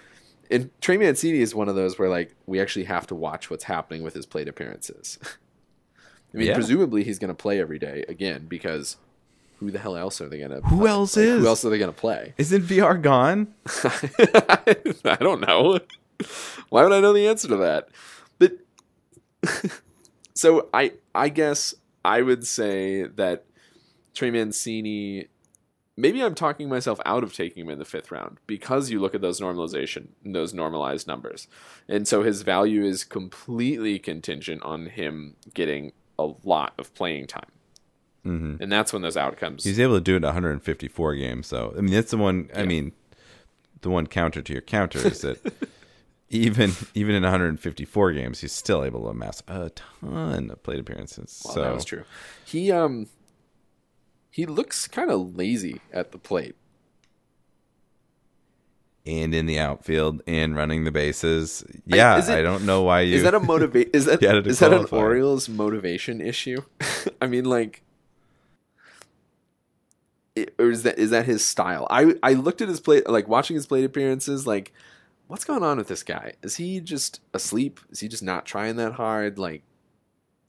and 0.50 0.70
Trey 0.80 0.96
Mancini 0.96 1.38
is 1.40 1.54
one 1.54 1.68
of 1.68 1.76
those 1.76 1.98
where 1.98 2.08
like 2.08 2.34
we 2.46 2.60
actually 2.60 2.86
have 2.86 3.06
to 3.08 3.14
watch 3.14 3.50
what's 3.50 3.64
happening 3.64 4.02
with 4.02 4.14
his 4.14 4.26
plate 4.26 4.48
appearances. 4.48 5.18
I 6.34 6.36
mean, 6.36 6.46
Yeah. 6.48 6.54
presumably 6.54 7.04
he's 7.04 7.18
going 7.18 7.28
to 7.28 7.34
play 7.34 7.60
every 7.60 7.78
day 7.78 8.04
again 8.08 8.46
because 8.48 8.96
who 9.60 9.70
the 9.70 9.78
hell 9.78 9.96
else 9.96 10.20
are 10.20 10.28
they 10.28 10.38
going 10.38 10.50
to? 10.50 10.60
Who 10.68 10.86
else 10.86 11.16
is? 11.16 11.40
Who 11.42 11.46
else 11.46 11.64
are 11.64 11.70
they 11.70 11.78
going 11.78 11.92
to 11.92 12.00
play? 12.00 12.34
Isn't 12.38 12.62
VR 12.62 13.00
gone? 13.00 13.52
I 15.04 15.16
don't 15.20 15.40
know. 15.40 15.78
Why 16.68 16.82
would 16.82 16.92
I 16.92 17.00
know 17.00 17.12
the 17.12 17.26
answer 17.28 17.48
to 17.48 17.56
that? 17.56 17.88
But 18.38 18.58
so 20.34 20.68
I 20.72 20.92
I 21.14 21.28
guess 21.28 21.74
I 22.04 22.22
would 22.22 22.46
say 22.46 23.04
that 23.04 23.44
Trey 24.14 24.30
Mancini. 24.30 25.26
Maybe 25.96 26.22
I'm 26.22 26.34
talking 26.34 26.70
myself 26.70 26.98
out 27.04 27.22
of 27.22 27.34
taking 27.34 27.64
him 27.64 27.70
in 27.70 27.78
the 27.78 27.84
fifth 27.84 28.10
round 28.10 28.38
because 28.46 28.90
you 28.90 29.00
look 29.00 29.14
at 29.14 29.20
those 29.20 29.38
normalization, 29.38 30.08
those 30.24 30.54
normalized 30.54 31.06
numbers, 31.06 31.46
and 31.88 32.08
so 32.08 32.22
his 32.22 32.40
value 32.40 32.82
is 32.84 33.04
completely 33.04 33.98
contingent 33.98 34.62
on 34.62 34.86
him 34.86 35.36
getting 35.52 35.92
a 36.18 36.30
lot 36.42 36.72
of 36.78 36.94
playing 36.94 37.26
time, 37.26 37.50
hmm 38.22 38.54
and 38.60 38.72
that's 38.72 38.94
when 38.94 39.02
those 39.02 39.16
outcomes. 39.18 39.64
He's 39.64 39.80
able 39.80 39.96
to 39.96 40.00
do 40.00 40.14
it 40.14 40.18
in 40.18 40.22
154 40.22 41.16
games. 41.16 41.48
So 41.48 41.74
I 41.76 41.82
mean, 41.82 41.92
that's 41.92 42.12
the 42.12 42.16
one. 42.16 42.48
I 42.56 42.64
mean, 42.64 42.92
the 43.82 43.90
one 43.90 44.06
counter 44.06 44.40
to 44.40 44.52
your 44.52 44.62
counter 44.62 45.06
is 45.06 45.20
that 45.20 45.52
even 46.30 46.72
even 46.94 47.14
in 47.14 47.22
154 47.24 48.12
games, 48.12 48.40
he's 48.40 48.52
still 48.52 48.84
able 48.84 49.02
to 49.02 49.08
amass 49.08 49.42
a 49.48 49.70
ton 49.70 50.50
of 50.50 50.62
plate 50.62 50.78
appearances. 50.80 51.42
Well, 51.44 51.54
so 51.54 51.62
that's 51.62 51.84
true. 51.84 52.04
He 52.44 52.70
um 52.72 53.08
he 54.30 54.46
looks 54.46 54.86
kind 54.86 55.10
of 55.10 55.34
lazy 55.36 55.80
at 55.92 56.12
the 56.12 56.18
plate. 56.18 56.54
and 59.06 59.34
in 59.34 59.46
the 59.46 59.58
outfield 59.58 60.22
and 60.26 60.54
running 60.54 60.84
the 60.84 60.92
bases. 60.92 61.64
Yeah, 61.86 62.18
is 62.18 62.28
it- 62.28 62.38
I 62.38 62.42
don't 62.42 62.64
know 62.64 62.82
why 62.82 63.00
you. 63.00 63.16
Is 63.16 63.22
that 63.24 63.34
a 63.34 63.40
motivate? 63.40 63.90
Is 63.94 64.04
that 64.04 64.20
You 64.22 64.28
had 64.28 64.44
to 64.44 64.48
is 64.50 64.58
that 64.60 64.72
an. 64.72 64.86
Orioles 64.92 65.48
motivation 65.48 66.20
issue? 66.20 66.62
I 67.20 67.26
mean, 67.26 67.44
like, 67.46 67.82
it, 70.36 70.54
or 70.58 70.70
is 70.70 70.82
that 70.84 70.98
is 70.98 71.10
that 71.10 71.24
his 71.26 71.44
style? 71.44 71.86
I 71.90 72.14
I 72.22 72.34
looked 72.34 72.60
at 72.60 72.68
his 72.68 72.78
plate, 72.80 73.08
like 73.08 73.26
watching 73.26 73.56
his 73.56 73.66
plate 73.66 73.84
appearances, 73.84 74.46
like. 74.46 74.72
What's 75.30 75.44
going 75.44 75.62
on 75.62 75.76
with 75.78 75.86
this 75.86 76.02
guy? 76.02 76.32
Is 76.42 76.56
he 76.56 76.80
just 76.80 77.20
asleep? 77.32 77.78
Is 77.90 78.00
he 78.00 78.08
just 78.08 78.22
not 78.24 78.46
trying 78.46 78.74
that 78.76 78.94
hard? 78.94 79.38
Like, 79.38 79.62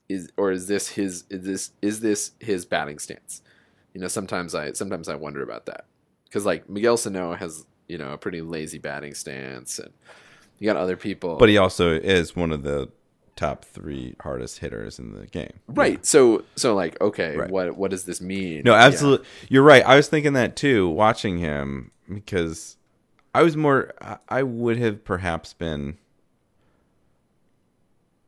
is 0.10 0.30
or 0.38 0.52
is 0.52 0.67
this 0.67 0.88
his 0.89 1.24
is 1.30 1.44
this 1.46 1.72
is 1.84 2.00
this 2.00 2.32
his 2.39 2.65
batting 2.65 2.98
stance? 2.98 3.44
You 3.94 4.02
know, 4.02 4.08
sometimes 4.08 4.56
I 4.56 4.72
sometimes 4.72 5.08
I 5.08 5.13
wonder 5.15 5.44
about 5.44 5.67
that 5.67 5.86
because 6.26 6.48
like 6.48 6.67
Miguel 6.67 6.98
Sano 6.98 7.36
has 7.36 7.63
you 7.88 8.00
know 8.00 8.12
a 8.13 8.17
pretty 8.17 8.41
lazy 8.41 8.80
batting 8.80 9.13
stance, 9.13 9.78
and 9.78 9.94
you 10.58 10.65
got 10.65 10.78
other 10.78 10.98
people. 10.98 11.38
but 11.38 11.48
he 11.48 11.60
also 11.60 11.91
is 11.91 12.36
one 12.36 12.52
of 12.52 12.63
the 12.63 12.89
top 13.36 13.63
three 13.63 14.15
hardest 14.22 14.60
hitters 14.60 14.98
in 14.98 15.13
the 15.13 15.28
game. 15.28 15.60
right. 15.67 16.04
So 16.04 16.44
so 16.56 16.74
like 16.74 17.00
okay, 17.00 17.38
Right. 17.38 17.52
what 17.52 17.78
what 17.78 17.91
does 17.91 18.06
this 18.06 18.20
mean? 18.20 18.63
No, 18.65 18.74
Yeah. 18.74 18.82
absolutely. 18.86 19.28
You're 19.48 19.62
right. 19.62 19.86
I 19.86 19.96
was 19.96 20.08
thinking 20.08 20.34
that 20.34 20.56
too, 20.56 20.89
watching 20.89 21.38
him, 21.38 21.91
because 22.12 22.78
I 23.34 23.44
was 23.44 23.56
more. 23.56 23.94
I- 24.30 24.44
would 24.44 24.78
have 24.78 25.04
perhaps 25.06 25.54
been. 25.54 25.98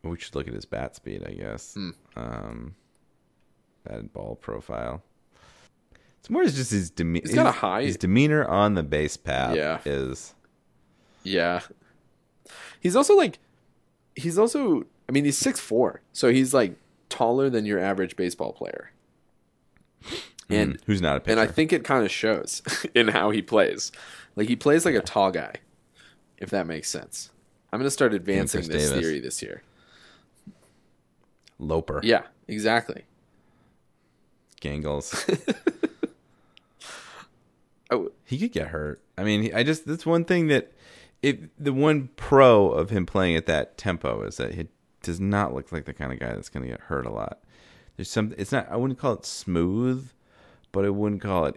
We 0.03 0.17
should 0.19 0.35
look 0.35 0.47
at 0.47 0.53
his 0.53 0.65
bat 0.65 0.95
speed, 0.95 1.23
I 1.25 1.31
guess. 1.33 1.73
Hmm. 1.75 1.89
Um, 2.15 2.75
bat 3.85 4.11
ball 4.13 4.35
profile. 4.35 5.01
It's 6.19 6.29
more 6.29 6.43
just 6.45 6.71
his 6.71 6.89
demeanor. 6.89 7.25
He's 7.25 7.35
got 7.35 7.47
a 7.47 7.51
high- 7.51 7.83
His 7.83 7.97
demeanor 7.97 8.45
on 8.45 8.75
the 8.75 8.83
base 8.83 9.17
path 9.17 9.55
Yeah. 9.55 9.79
is. 9.85 10.33
Yeah. 11.23 11.61
He's 12.79 12.95
also 12.95 13.15
like 13.15 13.39
he's 14.15 14.37
also 14.37 14.85
I 15.09 15.11
mean 15.11 15.25
he's 15.25 15.37
six 15.37 15.59
four, 15.59 16.01
so 16.13 16.31
he's 16.31 16.53
like 16.53 16.75
taller 17.09 17.49
than 17.49 17.65
your 17.65 17.79
average 17.79 18.15
baseball 18.15 18.53
player. 18.53 18.91
And 20.49 20.77
Mm, 20.77 20.81
who's 20.85 21.01
not 21.01 21.17
a 21.17 21.19
pitcher? 21.21 21.31
and 21.31 21.39
I 21.39 21.51
think 21.51 21.71
it 21.73 21.83
kind 21.83 22.03
of 22.05 22.11
shows 22.11 22.61
in 22.95 23.07
how 23.09 23.31
he 23.31 23.41
plays. 23.41 23.91
Like 24.35 24.47
he 24.47 24.55
plays 24.55 24.85
like 24.85 24.95
a 24.95 25.01
tall 25.01 25.31
guy, 25.31 25.55
if 26.37 26.49
that 26.49 26.67
makes 26.67 26.89
sense. 26.89 27.29
I'm 27.71 27.79
gonna 27.79 27.89
start 27.91 28.13
advancing 28.13 28.67
this 28.67 28.89
Davis. 28.89 28.99
theory 29.05 29.19
this 29.19 29.41
year. 29.41 29.63
Loper, 31.59 32.01
Yeah, 32.03 32.23
exactly. 32.47 33.03
Gangles. 34.59 35.25
Oh, 37.91 38.11
he 38.25 38.39
could 38.39 38.51
get 38.51 38.69
hurt. 38.69 39.03
I 39.19 39.23
mean, 39.23 39.53
I 39.53 39.61
just 39.61 39.85
that's 39.85 40.05
one 40.05 40.25
thing 40.25 40.47
that 40.47 40.71
it 41.21 41.51
the 41.63 41.73
one 41.73 42.09
pro 42.15 42.69
of 42.69 42.89
him 42.89 43.05
playing 43.05 43.35
at 43.35 43.45
that 43.45 43.77
tempo 43.77 44.23
is 44.23 44.37
that 44.37 44.55
he 44.55 44.67
does 45.03 45.19
not 45.19 45.53
look 45.53 45.71
like 45.71 45.85
the 45.85 45.93
kind 45.93 46.11
of 46.11 46.17
guy 46.19 46.29
that's 46.33 46.49
going 46.49 46.63
to 46.63 46.69
get 46.71 46.79
hurt 46.81 47.05
a 47.05 47.11
lot. 47.11 47.39
There's 47.95 48.09
some. 48.09 48.33
It's 48.37 48.51
not. 48.51 48.67
I 48.71 48.77
wouldn't 48.77 48.97
call 48.97 49.13
it 49.13 49.25
smooth, 49.25 50.09
but 50.73 50.83
I 50.83 50.89
wouldn't 50.89 51.21
call 51.21 51.45
it 51.45 51.55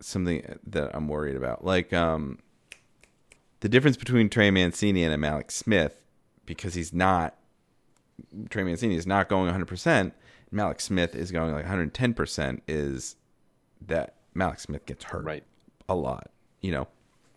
something 0.00 0.58
that 0.68 0.94
I'm 0.94 1.08
worried 1.08 1.34
about. 1.34 1.64
Like 1.64 1.92
um, 1.92 2.38
the 3.60 3.68
difference 3.68 3.96
between 3.96 4.28
Trey 4.28 4.52
Mancini 4.52 5.02
and 5.02 5.12
a 5.12 5.16
Mallex 5.16 5.50
Smith, 5.50 6.00
because 6.44 6.74
he's 6.74 6.92
not. 6.92 7.34
Trey 8.48 8.62
Mancini 8.62 8.94
is 8.94 9.06
not 9.06 9.28
going 9.28 9.46
100. 9.46 9.66
percent 9.66 10.14
Mallex 10.52 10.82
Smith 10.82 11.16
is 11.16 11.32
going 11.32 11.52
like 11.52 11.64
110 11.64 12.14
percent. 12.14 12.62
Is 12.68 13.16
that 13.84 14.14
Mallex 14.36 14.60
Smith 14.60 14.86
gets 14.86 15.04
hurt 15.04 15.24
right. 15.24 15.44
a 15.88 15.96
lot, 15.96 16.30
you 16.60 16.70
know, 16.70 16.86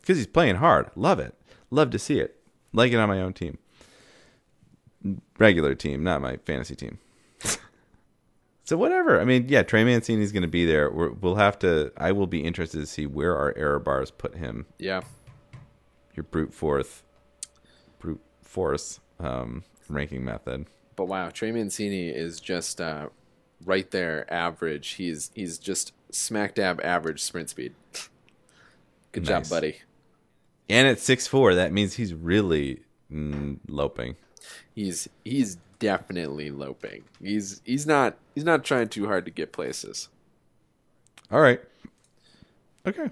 because 0.02 0.18
he's 0.18 0.28
playing 0.28 0.58
hard. 0.58 0.92
Love 0.96 1.20
it. 1.20 1.34
Love 1.72 1.90
to 1.92 2.00
see 2.00 2.20
it. 2.20 2.36
Like 2.74 2.92
it 2.92 2.98
on 2.98 3.10
my 3.10 3.22
own 3.22 3.34
team. 3.34 3.58
Regular 5.38 5.76
team, 5.76 6.04
not 6.04 6.22
my 6.22 6.38
fantasy 6.38 6.76
team. 6.76 7.00
So 8.70 8.78
whatever. 8.78 9.20
I 9.20 9.26
mean, 9.26 9.48
yeah, 9.50 9.64
Trey 9.64 9.84
Mancini's 9.84 10.32
going 10.32 10.44
to 10.44 10.48
be 10.48 10.64
there. 10.64 10.92
We're, 10.92 11.10
we'll 11.10 11.36
have 11.36 11.58
to. 11.60 11.92
I 11.98 12.12
will 12.12 12.28
be 12.28 12.44
interested 12.44 12.80
to 12.80 12.86
see 12.86 13.08
where 13.08 13.36
our 13.36 13.52
error 13.58 13.80
bars 13.80 14.12
put 14.12 14.36
him. 14.36 14.68
Yeah. 14.78 15.02
Your 16.16 16.24
brute 16.26 16.54
force, 16.54 17.02
brute 17.98 18.22
force 18.44 19.00
um, 19.20 19.64
ranking 19.88 20.24
method. 20.24 20.68
But 20.96 21.06
wow, 21.06 21.30
Trey 21.30 21.52
Mancini 21.52 22.10
is 22.10 22.40
just 22.40 22.80
uh, 22.80 23.10
right 23.66 23.90
there, 23.90 24.32
average. 24.32 24.90
He's 24.90 25.32
he's 25.34 25.58
just 25.58 25.94
smack 26.12 26.54
dab 26.54 26.80
average 26.82 27.24
sprint 27.24 27.50
speed. 27.50 27.74
Good 29.14 29.24
job, 29.24 29.50
buddy. 29.50 29.78
And 30.70 30.88
at 30.88 31.00
six 31.00 31.26
four, 31.26 31.56
that 31.56 31.74
means 31.74 31.96
he's 31.96 32.14
really 32.14 32.84
mm, 33.12 33.58
loping. 33.68 34.16
He's 34.74 35.10
he's 35.24 35.58
definitely 35.80 36.52
loping. 36.52 37.04
He's 37.22 37.62
he's 37.66 37.86
not 37.86 38.18
he's 38.36 38.44
not 38.44 38.64
trying 38.64 38.90
too 38.90 39.08
hard 39.08 39.26
to 39.26 39.32
get 39.32 39.52
places. 39.52 40.10
All 41.32 41.42
right. 41.42 41.62
Okay. 42.86 43.10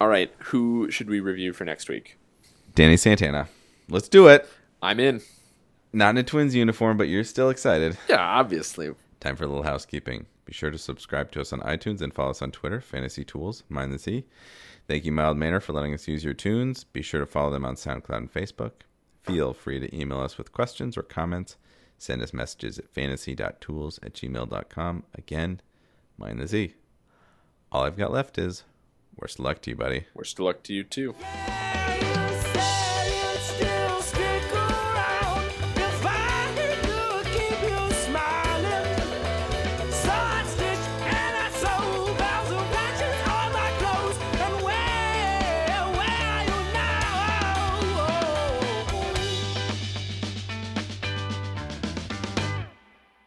All 0.00 0.08
right, 0.08 0.32
who 0.44 0.90
should 0.90 1.10
we 1.10 1.20
review 1.20 1.52
for 1.52 1.64
next 1.64 1.90
week? 1.90 2.16
Danny 2.74 2.96
Santana. 2.96 3.48
Let's 3.88 4.08
do 4.08 4.28
it. 4.28 4.48
I'm 4.80 4.98
in. 4.98 5.20
Not 5.92 6.10
in 6.10 6.18
a 6.18 6.22
Twins 6.22 6.54
uniform, 6.54 6.96
but 6.96 7.08
you're 7.08 7.24
still 7.24 7.50
excited. 7.50 7.98
Yeah, 8.08 8.20
obviously. 8.20 8.90
Time 9.18 9.36
for 9.36 9.44
a 9.44 9.48
little 9.48 9.64
housekeeping. 9.64 10.24
Be 10.46 10.52
sure 10.54 10.70
to 10.70 10.78
subscribe 10.78 11.30
to 11.32 11.40
us 11.40 11.52
on 11.52 11.60
iTunes 11.60 12.00
and 12.00 12.14
follow 12.14 12.30
us 12.30 12.40
on 12.40 12.50
Twitter, 12.50 12.80
Fantasy 12.80 13.24
Tools, 13.24 13.62
Mind 13.68 13.92
the 13.92 13.98
Sea. 13.98 14.24
Thank 14.88 15.04
you, 15.04 15.12
Mild 15.12 15.36
Manor, 15.36 15.60
for 15.60 15.72
letting 15.72 15.92
us 15.92 16.08
use 16.08 16.24
your 16.24 16.34
tunes. 16.34 16.84
Be 16.84 17.02
sure 17.02 17.20
to 17.20 17.26
follow 17.26 17.50
them 17.50 17.66
on 17.66 17.74
SoundCloud 17.74 18.16
and 18.16 18.32
Facebook. 18.32 18.72
Feel 19.22 19.52
free 19.52 19.78
to 19.78 19.96
email 19.96 20.20
us 20.20 20.38
with 20.38 20.52
questions 20.52 20.96
or 20.96 21.02
comments. 21.02 21.56
Send 21.98 22.22
us 22.22 22.32
messages 22.32 22.78
at 22.78 22.88
fantasy.tools 22.88 24.00
at 24.02 24.14
gmail.com. 24.14 25.04
Again, 25.14 25.60
Mind 26.20 26.38
the 26.38 26.46
Z. 26.46 26.74
All 27.72 27.84
I've 27.84 27.96
got 27.96 28.12
left 28.12 28.36
is 28.36 28.64
worst 29.16 29.38
of 29.38 29.46
luck 29.46 29.62
to 29.62 29.70
you, 29.70 29.76
buddy. 29.76 30.04
Worst 30.12 30.38
of 30.38 30.44
luck 30.44 30.62
to 30.64 30.74
you 30.74 30.84
too. 30.84 31.14
Yeah. 31.18 31.69